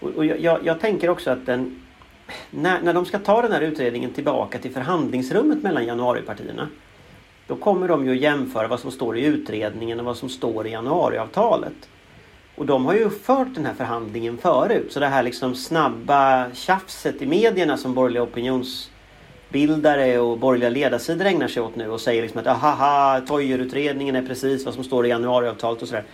och 0.00 0.26
jag, 0.26 0.64
jag 0.64 0.80
tänker 0.80 1.10
också 1.10 1.30
att 1.30 1.46
den, 1.46 1.82
när, 2.50 2.82
när 2.82 2.94
de 2.94 3.06
ska 3.06 3.18
ta 3.18 3.42
den 3.42 3.52
här 3.52 3.60
utredningen 3.60 4.12
tillbaka 4.12 4.58
till 4.58 4.72
förhandlingsrummet 4.72 5.62
mellan 5.62 5.86
januaripartierna 5.86 6.68
då 7.46 7.56
kommer 7.56 7.88
de 7.88 8.06
ju 8.06 8.12
att 8.12 8.20
jämföra 8.22 8.68
vad 8.68 8.80
som 8.80 8.90
står 8.90 9.18
i 9.18 9.24
utredningen 9.24 10.00
och 10.00 10.06
vad 10.06 10.16
som 10.16 10.28
står 10.28 10.66
i 10.66 10.70
januariavtalet. 10.70 11.88
Och 12.54 12.66
de 12.66 12.86
har 12.86 12.94
ju 12.94 13.10
fört 13.10 13.54
den 13.54 13.66
här 13.66 13.74
förhandlingen 13.74 14.38
förut. 14.38 14.92
Så 14.92 15.00
det 15.00 15.06
här 15.06 15.22
liksom 15.22 15.54
snabba 15.54 16.50
tjafset 16.54 17.22
i 17.22 17.26
medierna 17.26 17.76
som 17.76 17.94
borgerliga 17.94 18.22
opinionsbildare 18.22 20.18
och 20.18 20.38
borgerliga 20.38 20.70
ledarsidor 20.70 21.26
ägnar 21.26 21.48
sig 21.48 21.62
åt 21.62 21.76
nu 21.76 21.90
och 21.90 22.00
säger 22.00 22.22
liksom 22.22 22.40
att 22.40 22.46
ahaha, 22.46 23.20
Toijerutredningen 23.20 24.16
är 24.16 24.26
precis 24.26 24.64
vad 24.64 24.74
som 24.74 24.84
står 24.84 25.06
i 25.06 25.08
januariavtalet 25.08 25.82
och 25.82 25.88
sådär. 25.88 26.04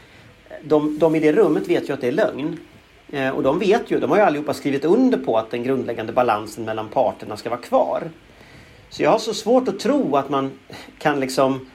De, 0.63 0.99
de 0.99 1.15
i 1.15 1.21
det 1.21 1.33
rummet 1.33 1.69
vet 1.69 1.89
ju 1.89 1.93
att 1.93 2.01
det 2.01 2.09
är 2.09 2.13
lögn. 2.13 2.59
Eh, 3.11 3.31
och 3.31 3.43
de 3.43 3.59
vet 3.59 3.91
ju, 3.91 4.01
de 4.01 4.11
har 4.11 4.17
ju 4.17 4.23
allihopa 4.23 4.55
skrivit 4.55 4.85
under 4.85 5.19
på 5.19 5.39
att 5.39 5.51
den 5.51 5.63
grundläggande 5.63 6.13
balansen 6.13 6.65
mellan 6.65 6.89
parterna 6.89 7.37
ska 7.37 7.51
vara 7.51 7.61
kvar. 7.61 8.11
Så 8.91 9.03
jag 9.03 9.11
har 9.11 9.19
så 9.19 9.35
svårt 9.35 9.69
att 9.69 9.79
tro 9.79 10.17
att 10.17 10.29
man 10.29 10.51
kan 10.99 11.21
liksom... 11.21 11.67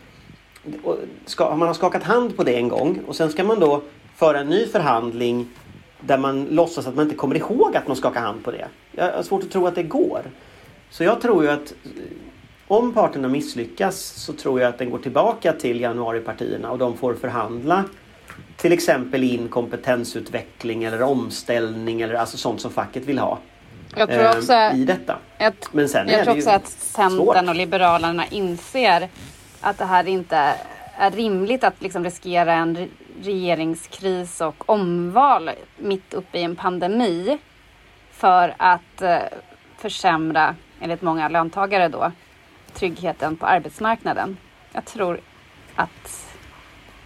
Ska, 1.25 1.55
man 1.55 1.67
har 1.67 1.73
skakat 1.73 2.03
hand 2.03 2.37
på 2.37 2.43
det 2.43 2.55
en 2.55 2.67
gång 2.67 2.99
och 3.07 3.15
sen 3.15 3.31
ska 3.31 3.43
man 3.43 3.59
då 3.59 3.81
föra 4.15 4.39
en 4.39 4.49
ny 4.49 4.65
förhandling 4.65 5.47
där 5.99 6.17
man 6.17 6.45
låtsas 6.45 6.87
att 6.87 6.95
man 6.95 7.05
inte 7.05 7.15
kommer 7.15 7.35
ihåg 7.35 7.75
att 7.75 7.87
man 7.87 7.97
skakar 7.97 8.21
hand 8.21 8.43
på 8.43 8.51
det. 8.51 8.67
Jag 8.91 9.11
har 9.11 9.23
svårt 9.23 9.43
att 9.43 9.51
tro 9.51 9.67
att 9.67 9.75
det 9.75 9.83
går. 9.83 10.21
Så 10.89 11.03
jag 11.03 11.21
tror 11.21 11.43
ju 11.43 11.49
att 11.49 11.73
om 12.67 12.93
parterna 12.93 13.27
misslyckas 13.27 13.97
så 13.99 14.33
tror 14.33 14.61
jag 14.61 14.69
att 14.69 14.77
den 14.77 14.89
går 14.89 14.99
tillbaka 14.99 15.53
till 15.53 15.81
januaripartierna 15.81 16.71
och 16.71 16.77
de 16.77 16.97
får 16.97 17.13
förhandla 17.13 17.83
till 18.57 18.71
exempel 18.71 19.23
in 19.23 19.47
kompetensutveckling 19.47 20.83
eller 20.83 21.01
omställning 21.01 22.01
eller 22.01 22.13
alltså 22.13 22.37
sånt 22.37 22.61
som 22.61 22.71
facket 22.71 23.05
vill 23.05 23.19
ha. 23.19 23.39
Jag 23.95 24.09
tror 24.09 24.19
ehm, 24.19 24.37
också, 24.37 24.53
i 24.53 24.85
detta. 24.85 25.17
Jag, 25.37 25.53
Men 25.71 25.89
sen 25.89 26.09
jag 26.09 26.23
tror 26.23 26.37
också 26.37 26.49
att 26.49 26.67
Centern 26.67 27.49
och 27.49 27.55
Liberalerna 27.55 28.25
inser 28.27 29.09
att 29.61 29.77
det 29.77 29.85
här 29.85 30.07
inte 30.07 30.55
är 30.97 31.11
rimligt 31.11 31.63
att 31.63 31.81
liksom 31.81 32.03
riskera 32.03 32.53
en 32.53 32.89
regeringskris 33.21 34.41
och 34.41 34.69
omval 34.69 35.49
mitt 35.77 36.13
uppe 36.13 36.39
i 36.39 36.43
en 36.43 36.55
pandemi 36.55 37.37
för 38.11 38.55
att 38.57 39.01
eh, 39.01 39.17
försämra, 39.77 40.55
enligt 40.79 41.01
många 41.01 41.29
löntagare 41.29 41.87
då, 41.87 42.11
tryggheten 42.73 43.35
på 43.35 43.45
arbetsmarknaden. 43.45 44.37
Jag 44.73 44.85
tror 44.85 45.19
att 45.75 46.27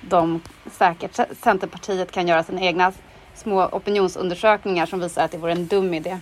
de 0.02 0.42
säkert, 0.72 1.20
Centerpartiet 1.40 2.12
kan 2.12 2.28
göra 2.28 2.44
sina 2.44 2.62
egna 2.62 2.94
små 3.36 3.66
opinionsundersökningar 3.66 4.86
som 4.86 5.00
visar 5.00 5.26
att 5.26 5.32
det 5.32 5.38
vore 5.38 5.52
en 5.52 5.68
dum 5.68 5.94
idé. 5.94 6.20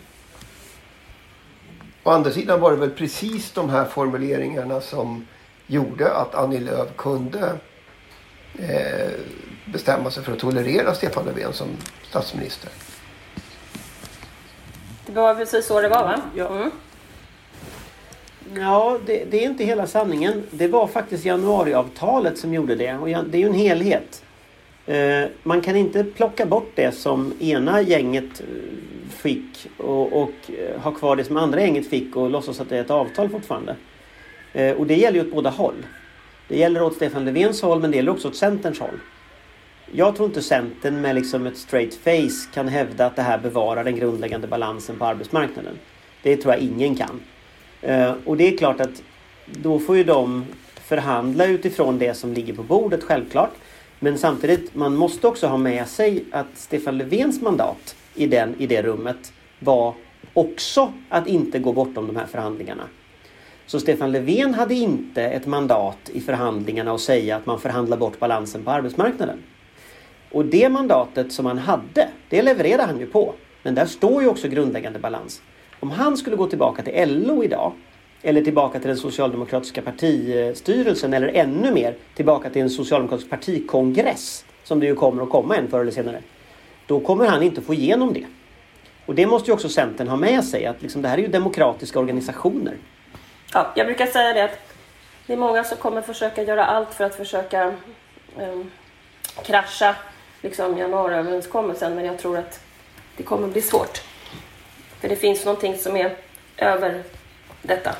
Å 2.06 2.12
andra 2.12 2.32
sidan 2.32 2.60
var 2.60 2.72
det 2.72 2.78
väl 2.78 2.90
precis 2.90 3.52
de 3.52 3.70
här 3.70 3.86
formuleringarna 3.86 4.82
som 4.82 5.28
gjorde 5.68 6.14
att 6.14 6.36
Annie 6.36 6.60
Lööf 6.60 6.96
kunde 6.96 7.54
eh, 8.60 9.12
bestämma 9.66 10.12
sig 10.12 10.24
för 10.24 10.32
att 10.32 10.40
tolerera 10.40 10.94
Stefan 10.94 11.26
Löfven 11.26 11.54
som 11.54 11.68
statsminister. 12.10 12.70
Det 15.06 15.12
var 15.12 15.36
precis 15.36 15.66
så 15.66 15.82
det 15.82 15.90
var 15.90 16.04
va? 16.04 16.22
Ja. 16.36 16.48
Mm. 16.48 16.72
Ja, 18.56 19.00
det, 19.06 19.26
det 19.32 19.44
är 19.44 19.50
inte 19.50 19.64
hela 19.64 19.88
sanningen. 19.88 20.44
Det 20.52 20.68
var 20.68 20.88
faktiskt 20.88 21.26
januariavtalet 21.26 22.38
som 22.38 22.54
gjorde 22.54 22.76
det. 22.76 22.94
Och 22.94 23.08
det 23.08 23.38
är 23.38 23.42
ju 23.42 23.48
en 23.48 23.54
helhet. 23.54 24.24
Eh, 24.86 25.24
man 25.44 25.62
kan 25.62 25.76
inte 25.76 26.04
plocka 26.04 26.46
bort 26.46 26.72
det 26.76 26.92
som 26.92 27.34
ena 27.40 27.82
gänget 27.82 28.40
eh, 28.40 28.46
fick 29.10 29.68
och, 29.78 30.22
och 30.22 30.34
eh, 30.60 30.82
ha 30.82 30.92
kvar 30.92 31.16
det 31.16 31.24
som 31.24 31.38
andra 31.38 31.62
gänget 31.62 31.90
fick 31.90 32.16
och 32.16 32.30
låtsas 32.30 32.60
att 32.60 32.70
det 32.70 32.78
är 32.78 32.82
ett 32.82 32.90
avtal 32.90 33.30
fortfarande. 33.30 33.76
Eh, 34.54 34.76
och 34.76 34.88
det 34.88 34.96
gäller 34.96 35.20
ju 35.20 35.28
åt 35.28 35.34
båda 35.34 35.50
håll. 35.50 35.86
Det 36.48 36.58
gäller 36.58 36.84
åt 36.84 36.96
Stefan 36.96 37.26
Löfvens 37.26 37.62
håll 37.62 37.80
men 37.80 37.92
det 37.92 37.98
gäller 37.98 38.12
också 38.12 38.28
åt 38.28 38.36
Centerns 38.36 38.80
håll. 38.80 39.00
Jag 39.92 40.16
tror 40.16 40.28
inte 40.28 40.42
Centern 40.42 41.02
med 41.02 41.16
liksom 41.16 41.48
ett 41.48 41.58
straight 41.58 41.96
face 41.96 42.54
kan 42.54 42.68
hävda 42.68 43.06
att 43.06 43.16
det 43.16 43.22
här 43.22 43.38
bevarar 43.38 43.84
den 43.84 43.96
grundläggande 43.96 44.48
balansen 44.48 44.96
på 45.00 45.06
arbetsmarknaden. 45.06 45.80
Det 46.24 46.38
tror 46.38 46.54
jag 46.54 46.64
ingen 46.64 46.96
kan. 46.96 47.20
Eh, 47.82 48.14
och 48.26 48.38
det 48.38 48.54
är 48.54 48.58
klart 48.58 48.82
att 48.82 49.04
då 49.46 49.80
får 49.80 49.98
ju 49.98 50.04
de 50.04 50.46
förhandla 50.82 51.46
utifrån 51.46 52.00
det 52.00 52.14
som 52.14 52.34
ligger 52.34 52.54
på 52.54 52.64
bordet 52.64 53.04
självklart. 53.04 53.52
Men 54.00 54.18
samtidigt, 54.18 54.76
man 54.76 54.96
måste 54.96 55.28
också 55.28 55.48
ha 55.48 55.58
med 55.58 55.88
sig 55.88 56.24
att 56.32 56.48
Stefan 56.54 56.98
Löfvens 56.98 57.42
mandat 57.42 57.96
i, 58.16 58.28
den, 58.28 58.56
i 58.58 58.68
det 58.68 58.82
rummet 58.82 59.34
var 59.60 59.94
också 60.34 60.94
att 61.10 61.28
inte 61.28 61.60
gå 61.60 61.74
bortom 61.74 62.08
de 62.08 62.16
här 62.16 62.26
förhandlingarna. 62.26 62.84
Så 63.66 63.80
Stefan 63.80 64.12
Löfven 64.12 64.54
hade 64.54 64.74
inte 64.74 65.24
ett 65.24 65.46
mandat 65.46 66.10
i 66.14 66.22
förhandlingarna 66.22 66.92
att 66.92 67.02
säga 67.02 67.36
att 67.36 67.46
man 67.46 67.60
förhandlar 67.60 67.98
bort 67.98 68.20
balansen 68.20 68.64
på 68.64 68.72
arbetsmarknaden. 68.72 69.38
Och 70.32 70.46
det 70.46 70.70
mandatet 70.70 71.32
som 71.32 71.46
han 71.46 71.58
hade, 71.58 72.10
det 72.30 72.42
levererade 72.42 72.84
han 72.84 73.00
ju 73.00 73.06
på. 73.06 73.34
Men 73.64 73.76
där 73.76 73.86
står 73.86 74.22
ju 74.22 74.28
också 74.28 74.48
grundläggande 74.48 75.00
balans. 75.00 75.42
Om 75.80 75.92
han 75.92 76.18
skulle 76.18 76.36
gå 76.36 76.48
tillbaka 76.48 76.84
till 76.84 77.24
LO 77.28 77.44
idag 77.44 77.72
eller 78.22 78.42
tillbaka 78.42 78.80
till 78.80 78.88
den 78.88 78.98
socialdemokratiska 78.98 79.82
partistyrelsen 79.82 81.14
eller 81.14 81.28
ännu 81.28 81.72
mer 81.72 81.96
tillbaka 82.16 82.50
till 82.50 82.62
en 82.62 82.70
socialdemokratisk 82.70 83.30
partikongress 83.30 84.46
som 84.64 84.80
det 84.80 84.86
ju 84.86 84.96
kommer 84.96 85.24
att 85.24 85.30
komma 85.30 85.56
en 85.56 85.68
förr 85.68 85.80
eller 85.80 85.92
senare. 85.92 86.22
Då 86.88 87.00
kommer 87.00 87.28
han 87.28 87.44
inte 87.44 87.62
få 87.62 87.74
igenom 87.74 88.14
det. 88.14 88.26
Och 89.06 89.16
det 89.16 89.26
måste 89.26 89.50
ju 89.50 89.54
också 89.54 89.70
Centern 89.70 90.08
ha 90.08 90.16
med 90.16 90.44
sig 90.44 90.66
att 90.66 90.82
liksom, 90.82 91.02
det 91.02 91.08
här 91.08 91.18
är 91.18 91.22
ju 91.22 91.28
demokratiska 91.28 92.00
organisationer. 92.00 92.78
Ja, 93.54 93.72
jag 93.76 93.86
brukar 93.86 94.06
säga 94.06 94.34
det 94.34 94.44
att 94.44 94.60
det 95.28 95.34
är 95.34 95.38
många 95.38 95.64
som 95.64 95.78
kommer 95.78 96.02
försöka 96.02 96.44
göra 96.44 96.66
allt 96.66 96.94
för 96.94 97.04
att 97.04 97.16
försöka 97.16 97.74
um, 98.38 98.72
krascha 99.44 99.96
liksom, 100.42 100.78
januariöverenskommelsen 100.78 101.96
men 101.96 102.06
jag 102.06 102.18
tror 102.18 102.38
att 102.38 102.60
det 103.18 103.24
kommer 103.24 103.48
bli 103.48 103.62
svårt. 103.62 104.02
För 105.00 105.10
det 105.10 105.16
finns 105.16 105.46
någonting 105.46 105.78
som 105.78 105.98
är 105.98 106.16
över 106.58 107.04
detta. 107.62 107.96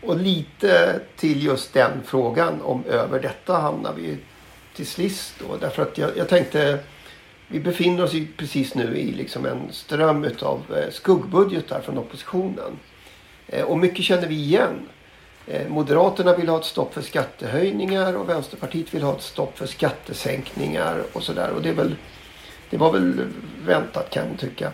Och 0.00 0.16
lite 0.16 1.00
till 1.16 1.44
just 1.44 1.72
den 1.72 2.02
frågan 2.06 2.62
om 2.62 2.84
över 2.84 3.20
detta 3.20 3.52
hamnar 3.52 3.92
vi 3.92 4.18
till 4.76 4.86
sist 4.86 5.34
då. 5.38 5.56
Därför 5.56 5.82
att 5.82 5.98
jag, 5.98 6.16
jag 6.16 6.28
tänkte 6.28 6.78
vi 7.50 7.60
befinner 7.60 8.04
oss 8.04 8.12
ju 8.12 8.26
precis 8.36 8.74
nu 8.74 8.96
i 8.96 9.12
liksom 9.12 9.46
en 9.46 9.72
ström 9.72 10.24
utav 10.24 10.62
eh, 10.76 10.90
skuggbudgetar 10.90 11.80
från 11.80 11.98
oppositionen. 11.98 12.78
Eh, 13.46 13.64
och 13.64 13.78
mycket 13.78 14.04
känner 14.04 14.26
vi 14.26 14.34
igen. 14.34 14.88
Eh, 15.46 15.68
Moderaterna 15.68 16.36
vill 16.36 16.48
ha 16.48 16.58
ett 16.58 16.64
stopp 16.64 16.94
för 16.94 17.02
skattehöjningar 17.02 18.16
och 18.16 18.28
Vänsterpartiet 18.28 18.94
vill 18.94 19.02
ha 19.02 19.16
ett 19.16 19.22
stopp 19.22 19.58
för 19.58 19.66
skattesänkningar 19.66 21.02
och 21.12 21.22
sådär. 21.22 21.50
Och 21.50 21.62
det, 21.62 21.68
är 21.68 21.74
väl, 21.74 21.96
det 22.70 22.76
var 22.76 22.92
väl 22.92 23.26
väntat 23.66 24.10
kan 24.10 24.28
man 24.28 24.36
tycka. 24.36 24.72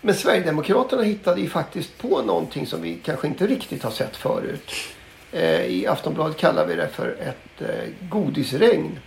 Men 0.00 0.14
Sverigedemokraterna 0.14 1.02
hittade 1.02 1.40
ju 1.40 1.48
faktiskt 1.48 1.98
på 1.98 2.22
någonting 2.22 2.66
som 2.66 2.82
vi 2.82 2.94
kanske 3.04 3.26
inte 3.26 3.46
riktigt 3.46 3.82
har 3.82 3.90
sett 3.90 4.16
förut. 4.16 4.72
I 5.66 5.86
Aftonbladet 5.86 6.36
kallar 6.36 6.66
vi 6.66 6.74
det 6.74 6.88
för 6.88 7.16
ett 7.20 7.70
godisregn. 8.10 8.98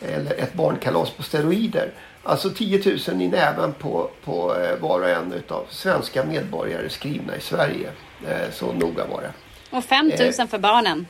Eller 0.00 0.34
ett 0.34 0.54
barnkalas 0.54 1.10
på 1.10 1.22
steroider. 1.22 1.92
Alltså 2.22 2.50
10 2.50 2.98
000 3.08 3.22
i 3.22 3.28
näven 3.28 3.72
på, 3.72 4.10
på 4.24 4.56
eh, 4.56 4.76
var 4.76 5.00
och 5.00 5.08
en 5.08 5.32
utav 5.32 5.66
svenska 5.68 6.24
medborgare 6.24 6.88
skrivna 6.88 7.36
i 7.36 7.40
Sverige. 7.40 7.90
Eh, 8.28 8.50
så 8.52 8.72
noga 8.72 9.06
var 9.06 9.22
det. 9.22 9.32
Och 9.76 9.84
5 9.84 10.12
000 10.38 10.48
för 10.48 10.58
barnen. 10.58 11.06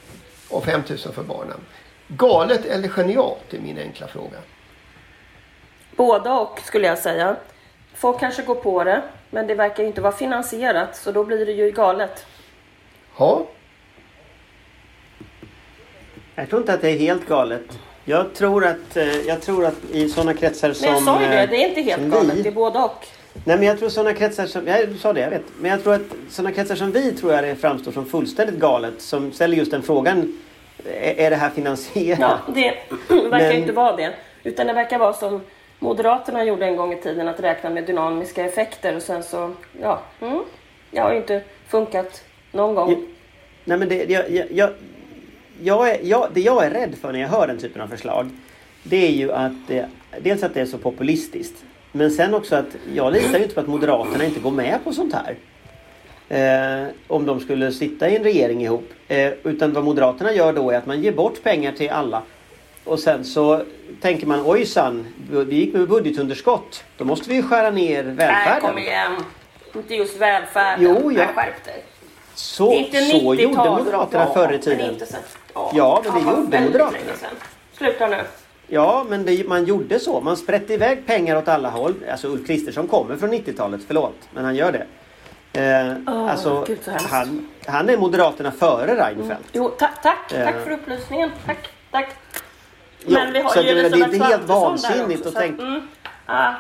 Och 0.48 0.64
5 0.64 0.82
000 0.88 0.98
för 0.98 1.22
barnen. 1.22 1.58
Galet 2.08 2.64
eller 2.64 2.88
genialt 2.88 3.54
är 3.54 3.58
min 3.60 3.78
enkla 3.78 4.06
fråga. 4.06 4.38
Båda 5.96 6.32
och 6.32 6.60
skulle 6.64 6.86
jag 6.86 6.98
säga. 6.98 7.36
Folk 7.94 8.20
kanske 8.20 8.42
går 8.42 8.54
på 8.54 8.84
det, 8.84 9.02
men 9.30 9.46
det 9.46 9.54
verkar 9.54 9.84
inte 9.84 10.00
vara 10.00 10.12
finansierat 10.12 10.96
så 10.96 11.12
då 11.12 11.24
blir 11.24 11.46
det 11.46 11.52
ju 11.52 11.70
galet. 11.70 12.26
Ja, 13.18 13.46
Jag 16.34 16.48
tror 16.48 16.60
inte 16.60 16.74
att 16.74 16.80
det 16.80 16.90
är 16.90 16.98
helt 16.98 17.28
galet. 17.28 17.78
Jag 18.04 18.34
tror 18.34 18.64
att, 18.66 18.96
eh, 18.96 19.20
jag 19.20 19.40
tror 19.42 19.66
att 19.66 19.74
i 19.92 20.08
sådana 20.08 20.34
kretsar 20.34 20.72
som... 20.72 20.86
Men 20.86 20.94
jag 20.94 21.02
sa 21.04 21.22
ju 21.22 21.28
det, 21.28 21.40
eh, 21.42 21.50
det 21.50 21.56
är 21.64 21.68
inte 21.68 21.80
helt 21.80 22.02
galet, 22.12 22.34
vi- 22.36 22.42
det 22.42 22.48
är 22.48 22.52
båda 22.52 22.84
och. 22.84 23.06
Nej 23.44 23.56
men 23.56 23.66
jag 23.66 23.78
tror 23.78 23.88
sådana 23.88 24.14
kretsar 24.14 24.46
som, 24.46 24.66
ja, 24.66 24.86
du 24.86 24.98
sa 24.98 25.12
det, 25.12 25.20
jag 25.20 25.30
vet. 25.30 25.42
Men 25.60 25.70
jag 25.70 25.82
tror 25.82 25.94
att 25.94 26.00
sådana 26.30 26.52
kretsar 26.54 26.74
som 26.74 26.92
vi 26.92 27.12
tror 27.12 27.32
jag 27.32 27.44
det 27.44 27.56
framstår 27.56 27.92
som 27.92 28.06
fullständigt 28.06 28.56
galet. 28.56 28.94
Som 29.02 29.32
ställer 29.32 29.56
just 29.56 29.70
den 29.70 29.82
frågan, 29.82 30.38
är, 31.00 31.30
det 31.30 31.36
här 31.36 31.50
finansierat? 31.50 32.18
Ja, 32.20 32.38
det 32.54 32.74
verkar 33.08 33.30
Men- 33.30 33.52
inte 33.56 33.72
vara 33.72 33.96
det. 33.96 34.12
Utan 34.42 34.66
det 34.66 34.72
verkar 34.72 34.98
vara 34.98 35.12
som 35.12 35.40
Moderaterna 35.78 36.44
gjorde 36.44 36.66
en 36.66 36.76
gång 36.76 36.92
i 36.92 36.96
tiden, 37.02 37.28
att 37.28 37.40
räkna 37.40 37.70
med 37.70 37.84
dynamiska 37.84 38.44
effekter 38.44 38.96
och 38.96 39.02
sen 39.02 39.22
så, 39.22 39.52
ja, 39.80 40.00
mm, 40.20 40.38
det 40.90 40.98
har 41.00 41.10
ju 41.12 41.16
inte 41.16 41.42
funkat 41.68 42.22
någon 42.52 42.74
gång. 42.74 42.90
Ja. 42.90 42.96
Nej 43.64 43.78
men 43.78 43.88
det, 43.88 44.10
jag, 44.10 44.46
jag, 44.50 44.70
jag, 45.62 45.90
är, 45.90 45.98
jag, 46.02 46.28
det 46.34 46.40
jag 46.40 46.64
är 46.66 46.70
rädd 46.70 46.94
för 47.00 47.12
när 47.12 47.20
jag 47.20 47.28
hör 47.28 47.46
den 47.46 47.58
typen 47.58 47.82
av 47.82 47.88
förslag 47.88 48.30
Det 48.82 49.06
är 49.06 49.10
ju 49.12 49.32
att 49.32 49.52
det, 49.68 49.88
dels 50.20 50.42
att 50.42 50.54
det 50.54 50.60
är 50.60 50.66
så 50.66 50.78
populistiskt 50.78 51.64
Men 51.92 52.10
sen 52.10 52.34
också 52.34 52.56
att 52.56 52.76
jag 52.94 53.12
litar 53.12 53.38
ju 53.38 53.42
inte 53.42 53.54
på 53.54 53.60
att 53.60 53.68
Moderaterna 53.68 54.24
inte 54.24 54.40
går 54.40 54.50
med 54.50 54.78
på 54.84 54.92
sånt 54.92 55.14
här 55.14 55.36
eh, 56.28 56.88
Om 57.06 57.26
de 57.26 57.40
skulle 57.40 57.72
sitta 57.72 58.08
i 58.08 58.16
en 58.16 58.22
regering 58.22 58.62
ihop 58.62 58.92
eh, 59.08 59.32
Utan 59.42 59.72
vad 59.72 59.84
Moderaterna 59.84 60.32
gör 60.32 60.52
då 60.52 60.70
är 60.70 60.78
att 60.78 60.86
man 60.86 61.02
ger 61.02 61.12
bort 61.12 61.42
pengar 61.42 61.72
till 61.72 61.90
alla 61.90 62.22
och 62.84 62.98
sen 62.98 63.24
så 63.24 63.62
tänker 64.00 64.26
man 64.26 64.46
ojsan, 64.46 65.06
vi 65.30 65.56
gick 65.56 65.74
med 65.74 65.88
budgetunderskott. 65.88 66.84
Då 66.96 67.04
måste 67.04 67.28
vi 67.28 67.34
ju 67.34 67.42
skära 67.42 67.70
ner 67.70 68.04
Nej, 68.04 68.14
välfärden. 68.14 68.60
kom 68.60 68.78
igen. 68.78 69.12
Inte 69.74 69.94
just 69.94 70.20
välfärden. 70.20 70.84
Jo, 70.84 71.12
ja. 71.12 71.24
Nej, 71.24 71.26
skärp 71.34 71.64
dig. 71.64 71.84
Så, 72.34 72.70
så 72.70 72.72
90-tal. 72.72 73.40
gjorde 73.40 73.70
Moderaterna 73.70 74.26
förr 74.34 74.52
i 74.52 74.58
tiden. 74.58 74.96
Sen. 75.54 75.62
Ja, 75.74 76.02
men 76.04 76.14
det 76.14 76.20
Ja, 76.20 76.36
gjorde 76.36 76.60
Moderaterna. 76.60 77.12
Sluta 77.72 78.06
nu. 78.08 78.16
Ja, 78.66 79.06
men 79.08 79.24
det, 79.24 79.48
man 79.48 79.64
gjorde 79.64 79.98
så. 79.98 80.20
Man 80.20 80.36
sprätte 80.36 80.74
iväg 80.74 81.06
pengar 81.06 81.36
åt 81.36 81.48
alla 81.48 81.70
håll. 81.70 81.94
Alltså 82.10 82.28
Ulf 82.28 82.46
Kristersson 82.46 82.88
kommer 82.88 83.16
från 83.16 83.32
90-talet, 83.32 83.80
förlåt. 83.86 84.14
Men 84.34 84.44
han 84.44 84.54
gör 84.54 84.72
det. 84.72 84.86
Eh, 85.60 85.96
Åh, 86.06 86.30
alltså, 86.30 86.64
Gud, 86.66 86.78
han, 87.10 87.48
han 87.66 87.88
är 87.90 87.96
Moderaterna 87.96 88.50
före 88.52 89.06
Reinfeldt. 89.06 89.48
Jo, 89.52 89.68
tack, 89.78 90.02
tack, 90.02 90.32
Eh. 90.32 90.44
tack 90.44 90.64
för 90.64 90.70
upplysningen. 90.70 91.30
Tack, 91.46 91.68
tack. 91.90 92.08
Ja, 93.06 93.18
Men 93.24 93.32
vi 93.32 93.40
har 93.40 93.50
så 93.50 93.60
ju 93.60 93.74
menar, 93.74 93.90
det 93.90 93.96
är 94.00 94.14
inte 94.14 94.24
helt 94.26 94.44
vansinnigt 94.48 95.18
också, 95.26 95.28
att 95.28 95.34
tänka... 95.44 95.62
Mm, 95.62 95.80
ah, 96.26 96.52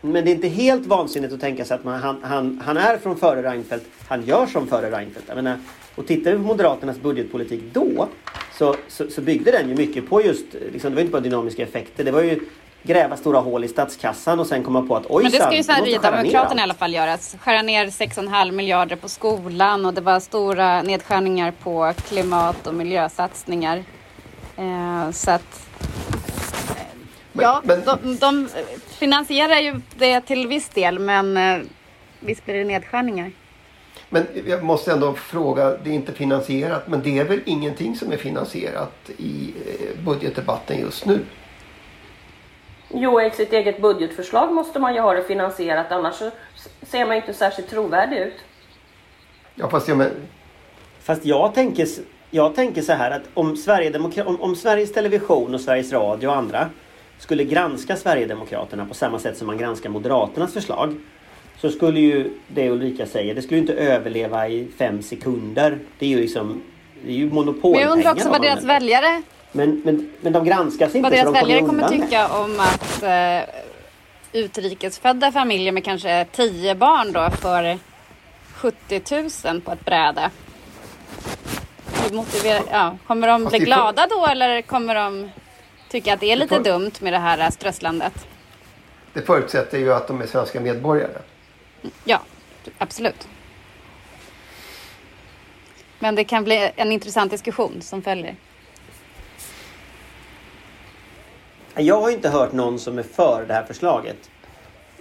Men 0.00 0.24
det 0.24 0.30
är 0.30 0.34
inte 0.34 0.48
helt 0.48 0.86
vansinnigt 0.86 1.32
att 1.34 1.40
tänka 1.40 1.64
sig 1.64 1.74
att 1.74 1.84
man, 1.84 2.00
han, 2.02 2.20
han, 2.24 2.62
han 2.64 2.76
är 2.76 2.98
från 2.98 3.16
före 3.16 3.42
Reinfeldt. 3.42 3.86
Han 4.08 4.22
gör 4.24 4.46
som 4.46 4.66
före 4.66 4.90
Reinfeldt. 4.90 5.28
Jag 5.28 5.36
menar, 5.36 5.58
och 5.94 6.06
tittar 6.06 6.30
vi 6.30 6.36
på 6.36 6.42
Moderaternas 6.42 6.98
budgetpolitik 6.98 7.62
då 7.72 8.08
så, 8.58 8.76
så, 8.88 9.10
så 9.10 9.20
byggde 9.20 9.50
den 9.50 9.68
ju 9.68 9.74
mycket 9.74 10.08
på 10.08 10.22
just, 10.22 10.44
liksom, 10.72 10.90
det 10.90 10.94
var 10.94 11.00
inte 11.00 11.12
bara 11.12 11.20
dynamiska 11.22 11.62
effekter. 11.62 12.04
Det 12.04 12.10
var 12.10 12.22
ju 12.22 12.40
gräva 12.82 13.16
stora 13.16 13.38
hål 13.40 13.64
i 13.64 13.68
statskassan 13.68 14.40
och 14.40 14.46
sen 14.46 14.62
komma 14.62 14.82
på 14.82 14.96
att 14.96 15.06
ojsan, 15.06 15.22
Men 15.22 15.40
det 15.40 15.46
ska 15.46 15.56
ju 15.56 15.62
Sverigedemokraterna 15.62 16.60
i 16.60 16.62
alla 16.62 16.74
fall 16.74 16.94
göra. 16.94 17.18
Skära 17.38 17.62
ner 17.62 17.86
6,5 17.86 18.50
miljarder 18.52 18.96
på 18.96 19.08
skolan 19.08 19.86
och 19.86 19.94
det 19.94 20.00
var 20.00 20.20
stora 20.20 20.82
nedskärningar 20.82 21.52
på 21.62 21.92
klimat 22.08 22.66
och 22.66 22.74
miljösatsningar. 22.74 23.84
Eh, 24.56 25.10
så 25.10 25.30
att... 25.30 25.68
Men- 27.32 27.44
ja, 27.44 27.62
men- 27.64 27.84
de, 27.84 28.16
de 28.16 28.48
finansierar 28.88 29.58
ju 29.58 29.80
det 29.96 30.20
till 30.20 30.46
viss 30.46 30.68
del 30.68 30.98
men 30.98 31.36
eh, 31.36 31.58
visst 32.20 32.44
blir 32.44 32.54
det 32.54 32.64
nedskärningar. 32.64 33.32
Men 34.14 34.26
jag 34.46 34.62
måste 34.62 34.92
ändå 34.92 35.12
fråga, 35.12 35.76
det 35.84 35.90
är 35.90 35.94
inte 35.94 36.12
finansierat 36.12 36.88
men 36.88 37.02
det 37.02 37.18
är 37.18 37.24
väl 37.24 37.40
ingenting 37.44 37.96
som 37.96 38.12
är 38.12 38.16
finansierat 38.16 39.10
i 39.16 39.54
eh, 39.66 40.04
budgetdebatten 40.04 40.78
just 40.80 41.06
nu? 41.06 41.20
Jo, 42.88 43.20
i 43.20 43.30
sitt 43.30 43.52
eget 43.52 43.82
budgetförslag 43.82 44.52
måste 44.52 44.78
man 44.78 44.94
ju 44.94 45.00
ha 45.00 45.14
det 45.14 45.22
finansierat 45.22 45.92
annars 45.92 46.14
så 46.14 46.30
ser 46.82 47.06
man 47.06 47.16
inte 47.16 47.34
särskilt 47.34 47.70
trovärdig 47.70 48.18
ut. 48.18 48.34
Ja 49.54 49.70
fast 49.70 49.88
jag 49.88 49.98
men, 49.98 50.10
Fast 51.00 51.24
jag 51.24 51.54
tänker, 51.54 51.86
jag 52.30 52.54
tänker 52.54 52.82
så 52.82 52.92
här 52.92 53.10
att 53.10 53.22
om, 53.34 53.54
Sverigedemokra- 53.54 54.24
om, 54.24 54.40
om 54.40 54.56
Sveriges 54.56 54.92
Television 54.92 55.54
och 55.54 55.60
Sveriges 55.60 55.92
Radio 55.92 56.28
och 56.28 56.36
andra 56.36 56.70
skulle 57.18 57.44
granska 57.44 57.96
Sverigedemokraterna 57.96 58.86
på 58.86 58.94
samma 58.94 59.18
sätt 59.18 59.36
som 59.38 59.46
man 59.46 59.58
granskar 59.58 59.90
Moderaternas 59.90 60.52
förslag 60.52 60.94
så 61.60 61.70
skulle 61.70 62.00
ju 62.00 62.30
det 62.48 62.70
Ulrika 62.70 63.06
säger, 63.06 63.34
det 63.34 63.42
skulle 63.42 63.56
ju 63.56 63.60
inte 63.60 63.74
överleva 63.74 64.48
i 64.48 64.68
fem 64.78 65.02
sekunder. 65.02 65.78
Det 65.98 66.06
är 66.06 66.10
ju 66.10 66.20
liksom 66.20 66.62
det 67.04 67.10
är 67.10 67.14
ju 67.14 67.26
Men 67.26 67.34
monopolpengar. 67.34 67.86
jag 67.86 67.92
undrar 67.92 68.12
också 68.12 68.28
vad 68.28 68.42
deras 68.42 68.58
använder. 68.58 68.80
väljare, 68.80 69.22
men, 69.52 69.82
men, 69.84 70.10
men 70.20 70.32
de 70.32 70.44
granskas 70.44 70.94
inte 70.94 71.02
vad 71.02 71.12
deras 71.12 71.24
de 71.24 71.32
väljare 71.32 71.60
kommer 71.60 71.88
tycka 71.88 72.28
om 72.28 72.60
att 72.60 73.02
eh, 73.02 73.54
utrikesfödda 74.32 75.32
familjer 75.32 75.72
med 75.72 75.84
kanske 75.84 76.26
tio 76.32 76.74
barn 76.74 77.12
då 77.12 77.30
får 77.30 77.78
70 78.54 79.48
000 79.50 79.60
på 79.60 79.72
ett 79.72 79.84
bräde. 79.84 80.30
Ja, 82.70 82.96
kommer 83.06 83.28
de 83.28 83.44
bli 83.44 83.58
glada 83.58 84.06
då 84.10 84.26
eller 84.26 84.62
kommer 84.62 84.94
de 84.94 85.30
tycka 85.90 86.14
att 86.14 86.20
det 86.20 86.32
är 86.32 86.36
lite 86.36 86.58
dumt 86.58 86.92
med 87.00 87.12
det 87.12 87.18
här 87.18 87.50
strösslandet? 87.50 88.26
det 89.14 89.22
förutsätter 89.22 89.78
ju 89.78 89.92
att 89.92 90.08
de 90.08 90.22
är 90.22 90.26
svenska 90.26 90.60
medborgare. 90.60 91.18
Ja, 92.04 92.20
absolut. 92.78 93.28
Men 95.98 96.14
det 96.14 96.24
kan 96.24 96.44
bli 96.44 96.70
en 96.76 96.92
intressant 96.92 97.30
diskussion 97.30 97.82
som 97.82 98.02
följer. 98.02 98.36
Jag 101.74 102.00
har 102.00 102.10
inte 102.10 102.28
hört 102.28 102.52
någon 102.52 102.78
som 102.78 102.98
är 102.98 103.02
för 103.02 103.44
det 103.48 103.54
här 103.54 103.64
förslaget. 103.64 104.30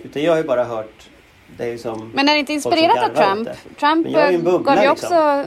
Utan 0.04 0.24
jag 0.24 0.32
har 0.32 0.38
ju 0.38 0.44
bara 0.44 0.64
hört 0.64 1.10
det 1.58 1.78
som... 1.78 2.12
Men 2.14 2.30
är 2.30 2.34
det 2.34 2.40
inte 2.40 2.54
inspirerat 2.54 3.10
av 3.10 3.24
Trump? 3.24 3.48
det. 3.48 3.80
Trump 3.80 4.08
ju 4.08 4.18
eh, 4.18 4.42
gav 4.42 4.84
ju 4.84 4.90
liksom. 4.90 4.92
också 4.92 5.46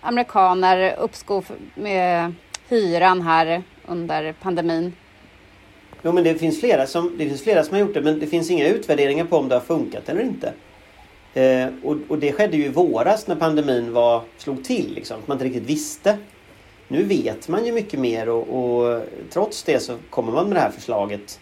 amerikaner 0.00 0.96
uppskov 0.98 1.46
med 1.74 2.34
hyran 2.68 3.22
här 3.22 3.62
under 3.86 4.32
pandemin. 4.32 4.92
Jo 6.02 6.12
men 6.12 6.24
det 6.24 6.34
finns, 6.34 6.60
flera 6.60 6.86
som, 6.86 7.18
det 7.18 7.28
finns 7.28 7.42
flera 7.42 7.64
som 7.64 7.74
har 7.74 7.80
gjort 7.80 7.94
det 7.94 8.00
men 8.00 8.20
det 8.20 8.26
finns 8.26 8.50
inga 8.50 8.68
utvärderingar 8.68 9.24
på 9.24 9.36
om 9.36 9.48
det 9.48 9.54
har 9.54 9.60
funkat 9.60 10.08
eller 10.08 10.22
inte. 10.22 10.52
Eh, 11.34 11.68
och, 11.82 11.96
och 12.08 12.18
det 12.18 12.32
skedde 12.32 12.56
ju 12.56 12.64
i 12.64 12.68
våras 12.68 13.26
när 13.26 13.36
pandemin 13.36 13.92
var, 13.92 14.22
slog 14.38 14.64
till 14.64 14.94
liksom. 14.94 15.18
att 15.18 15.28
Man 15.28 15.34
inte 15.34 15.44
riktigt 15.44 15.70
visste. 15.70 16.18
Nu 16.88 17.02
vet 17.02 17.48
man 17.48 17.64
ju 17.64 17.72
mycket 17.72 18.00
mer 18.00 18.28
och, 18.28 18.48
och 18.48 19.02
trots 19.30 19.62
det 19.62 19.80
så 19.80 19.96
kommer 20.10 20.32
man 20.32 20.46
med 20.46 20.56
det 20.56 20.60
här 20.60 20.70
förslaget. 20.70 21.40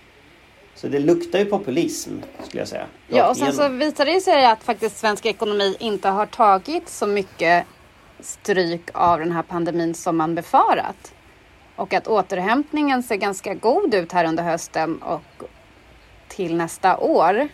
Så 0.74 0.88
det 0.88 0.98
luktar 0.98 1.38
ju 1.38 1.44
populism 1.44 2.10
skulle 2.42 2.60
jag 2.60 2.68
säga. 2.68 2.86
Ja, 3.08 3.30
och 3.30 3.36
sen 3.36 3.52
så 3.52 3.60
igenom. 3.60 3.78
visar 3.78 4.06
det 4.06 4.20
sig 4.20 4.46
att 4.46 4.62
faktiskt 4.62 4.98
svensk 4.98 5.26
ekonomi 5.26 5.76
inte 5.80 6.08
har 6.08 6.26
tagit 6.26 6.88
så 6.88 7.06
mycket 7.06 7.66
stryk 8.20 8.90
av 8.92 9.18
den 9.18 9.32
här 9.32 9.42
pandemin 9.42 9.94
som 9.94 10.16
man 10.16 10.34
befarat. 10.34 11.14
Och 11.76 11.94
att 11.94 12.08
återhämtningen 12.08 13.02
ser 13.02 13.16
ganska 13.16 13.54
god 13.54 13.94
ut 13.94 14.12
här 14.12 14.24
under 14.24 14.42
hösten 14.42 15.02
och 15.02 15.44
till 16.28 16.56
nästa 16.56 16.96
år. 16.96 17.48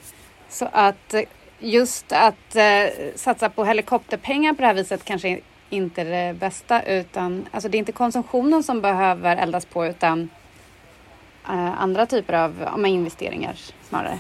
Så 0.49 0.69
att 0.73 1.15
just 1.59 2.13
att 2.13 2.57
eh, 2.57 3.15
satsa 3.15 3.51
på 3.51 3.65
helikopterpengar 3.65 4.53
på 4.53 4.61
det 4.61 4.67
här 4.67 4.75
viset 4.75 5.05
kanske 5.05 5.41
inte 5.71 6.01
är 6.01 6.05
det 6.05 6.39
bästa 6.39 6.83
utan 6.83 7.49
alltså 7.51 7.69
det 7.69 7.77
är 7.77 7.79
inte 7.79 7.93
konsumtionen 7.93 8.63
som 8.63 8.81
behöver 8.81 9.37
eldas 9.37 9.65
på 9.65 9.87
utan 9.87 10.29
eh, 11.49 11.83
andra 11.83 12.07
typer 12.07 12.33
av 12.33 12.55
ja, 12.77 12.87
investeringar 12.87 13.57
snarare. 13.89 14.19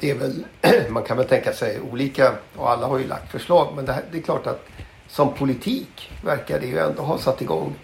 Det 0.00 0.10
är 0.10 0.14
väl, 0.14 0.44
man 0.90 1.02
kan 1.02 1.16
väl 1.16 1.26
tänka 1.26 1.52
sig 1.52 1.80
olika 1.92 2.32
och 2.56 2.70
alla 2.70 2.86
har 2.86 2.98
ju 2.98 3.06
lagt 3.06 3.32
förslag 3.32 3.72
men 3.76 3.84
det, 3.84 3.92
här, 3.92 4.04
det 4.12 4.18
är 4.18 4.22
klart 4.22 4.46
att 4.46 4.68
som 5.08 5.34
politik 5.34 6.10
verkar 6.24 6.60
det 6.60 6.66
ju 6.66 6.78
ändå 6.78 7.02
ha 7.02 7.18
satt 7.18 7.42
igång 7.42 7.74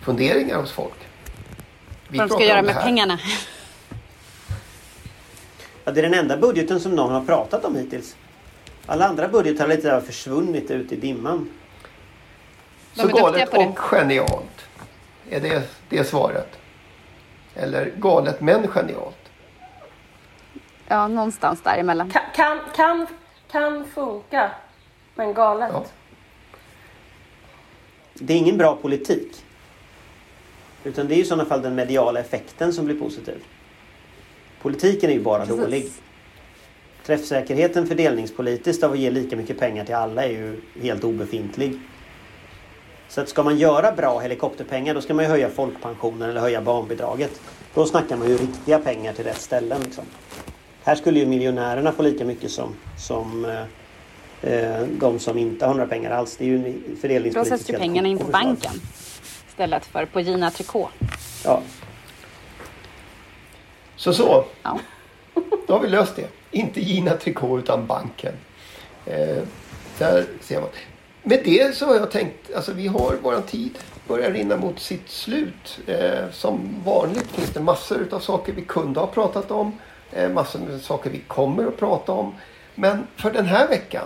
funderingar 0.00 0.60
hos 0.60 0.72
folk. 0.72 0.94
Vi 2.08 2.18
Vad 2.18 2.28
de 2.28 2.34
ska 2.34 2.44
göra 2.44 2.62
med 2.62 2.82
pengarna. 2.82 3.18
Ja, 5.84 5.92
det 5.92 6.00
är 6.00 6.02
den 6.02 6.14
enda 6.14 6.36
budgeten 6.36 6.80
som 6.80 6.92
någon 6.94 7.12
har 7.12 7.24
pratat 7.24 7.64
om 7.64 7.76
hittills. 7.76 8.16
Alla 8.86 9.06
andra 9.08 9.28
budgetar 9.28 9.68
har 9.68 9.76
lite 9.76 10.00
försvunnit 10.00 10.70
ut 10.70 10.92
i 10.92 10.96
dimman. 10.96 11.50
De 12.94 13.00
Så 13.00 13.08
galet 13.08 13.50
det. 13.50 13.56
och 13.58 13.78
genialt. 13.78 14.64
Är 15.30 15.40
det, 15.40 15.62
det 15.88 16.04
svaret? 16.04 16.58
Eller 17.54 17.92
galet 17.96 18.40
men 18.40 18.68
genialt? 18.68 19.16
Ja, 20.88 21.08
någonstans 21.08 21.62
däremellan. 21.62 22.10
Kan, 22.10 22.22
kan, 22.34 22.60
kan, 22.76 23.06
kan 23.50 23.84
funka, 23.84 24.50
men 25.14 25.34
galet. 25.34 25.70
Ja. 25.72 25.84
Det 28.14 28.32
är 28.34 28.38
ingen 28.38 28.58
bra 28.58 28.76
politik. 28.76 29.44
Utan 30.84 31.08
det 31.08 31.14
är 31.14 31.18
i 31.18 31.24
sådana 31.24 31.44
fall 31.44 31.62
den 31.62 31.74
mediala 31.74 32.20
effekten 32.20 32.72
som 32.72 32.84
blir 32.84 32.98
positiv. 33.00 33.44
Politiken 34.64 35.10
är 35.10 35.14
ju 35.14 35.20
bara 35.20 35.46
Precis. 35.46 35.56
dålig. 35.56 35.86
Träffsäkerheten 37.06 37.86
fördelningspolitiskt 37.86 38.82
av 38.82 38.92
att 38.92 38.98
ge 38.98 39.10
lika 39.10 39.36
mycket 39.36 39.58
pengar 39.58 39.84
till 39.84 39.94
alla 39.94 40.24
är 40.24 40.28
ju 40.28 40.60
helt 40.82 41.04
obefintlig. 41.04 41.78
Så 43.08 43.20
att 43.20 43.28
ska 43.28 43.42
man 43.42 43.58
göra 43.58 43.92
bra 43.92 44.18
helikopterpengar 44.18 44.94
då 44.94 45.00
ska 45.00 45.14
man 45.14 45.24
ju 45.24 45.30
höja 45.30 45.48
folkpensionen 45.48 46.30
eller 46.30 46.40
höja 46.40 46.60
barnbidraget. 46.60 47.40
Då 47.74 47.86
snackar 47.86 48.16
man 48.16 48.28
ju 48.28 48.36
riktiga 48.36 48.78
pengar 48.78 49.12
till 49.12 49.24
rätt 49.24 49.40
ställen. 49.40 49.80
Liksom. 49.84 50.04
Här 50.84 50.94
skulle 50.94 51.18
ju 51.18 51.26
miljonärerna 51.26 51.92
få 51.92 52.02
lika 52.02 52.24
mycket 52.24 52.50
som, 52.50 52.74
som 52.98 53.44
eh, 53.44 54.52
eh, 54.52 54.86
de 55.00 55.18
som 55.18 55.38
inte 55.38 55.66
har 55.66 55.74
några 55.74 55.88
pengar 55.88 56.10
alls. 56.10 56.36
Det 56.36 56.44
är 56.44 56.48
ju 56.48 56.56
en 56.56 56.62
Då 56.62 56.96
fördelningspolitiskt 57.00 57.66
sätts 57.66 57.70
ju 57.70 57.78
pengarna 57.78 58.08
in 58.08 58.18
på 58.18 58.24
banken 58.24 58.72
istället 59.48 59.86
för 59.86 60.06
på 60.06 60.20
Gina 60.20 60.50
Tricot. 60.50 60.90
Ja. 61.44 61.62
Så 63.96 64.12
så, 64.12 64.44
Ja. 64.62 64.78
då 65.66 65.72
har 65.74 65.80
vi 65.80 65.88
löst 65.88 66.16
det. 66.16 66.28
Inte 66.50 66.80
Gina 66.80 67.16
Tricot 67.16 67.58
utan 67.62 67.86
banken. 67.86 68.32
Eh, 69.06 69.42
där 69.98 70.24
ser 70.40 70.60
man. 70.60 70.70
Med 71.22 71.40
det 71.44 71.76
så 71.76 71.86
har 71.86 71.94
jag 71.94 72.10
tänkt, 72.10 72.54
alltså 72.54 72.72
vi 72.72 72.86
har 72.86 73.16
våran 73.22 73.42
tid 73.42 73.78
börjar 74.08 74.30
rinna 74.30 74.56
mot 74.56 74.80
sitt 74.80 75.10
slut. 75.10 75.78
Eh, 75.86 76.30
som 76.32 76.82
vanligt 76.84 77.26
finns 77.32 77.50
det 77.50 77.60
massor 77.60 77.98
utav 77.98 78.20
saker 78.20 78.52
vi 78.52 78.62
kunde 78.62 79.00
ha 79.00 79.06
pratat 79.06 79.50
om. 79.50 79.78
Eh, 80.12 80.28
massor 80.30 80.58
med 80.58 80.80
saker 80.80 81.10
vi 81.10 81.18
kommer 81.20 81.66
att 81.66 81.76
prata 81.78 82.12
om. 82.12 82.34
Men 82.74 83.06
för 83.16 83.30
den 83.30 83.46
här 83.46 83.68
veckan 83.68 84.04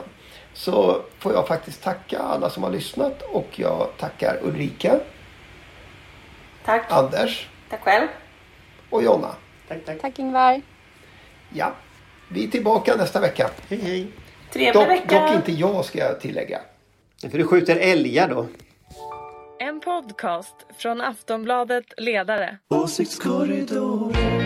så 0.55 1.03
får 1.19 1.33
jag 1.33 1.49
faktiskt 1.49 1.83
tacka 1.83 2.19
alla 2.19 2.51
som 2.51 2.63
har 2.63 2.71
lyssnat 2.71 3.23
och 3.23 3.49
jag 3.57 3.89
tackar 3.99 4.39
Ulrika, 4.43 5.01
Tack. 6.65 6.87
Anders 6.93 7.49
Tack 7.71 7.81
själv. 7.83 8.09
och 8.91 9.03
Jonna. 9.03 9.35
Tack, 9.69 9.85
tack. 9.85 10.01
Tack 10.01 10.19
Ingvar. 10.19 10.63
Ja, 11.55 11.73
vi 12.31 12.45
är 12.45 12.49
tillbaka 12.49 12.95
nästa 12.97 13.21
vecka. 13.21 13.51
Hej, 13.69 13.81
hej. 13.83 14.07
Trevlig 14.53 14.75
Dock, 14.75 14.89
vecka. 14.89 15.21
dock 15.21 15.35
inte 15.35 15.53
jag 15.53 15.85
ska 15.85 15.99
jag 15.99 16.21
tillägga. 16.21 16.61
För 17.31 17.39
du 17.39 17.45
skjuter 17.47 17.77
älgar 17.77 18.29
då? 18.29 18.47
En 19.61 19.81
podcast 19.81 20.55
från 20.79 21.01
Aftonbladet 21.01 21.85
Ledare. 21.97 22.59
Åsiktskorridoren 22.69 24.38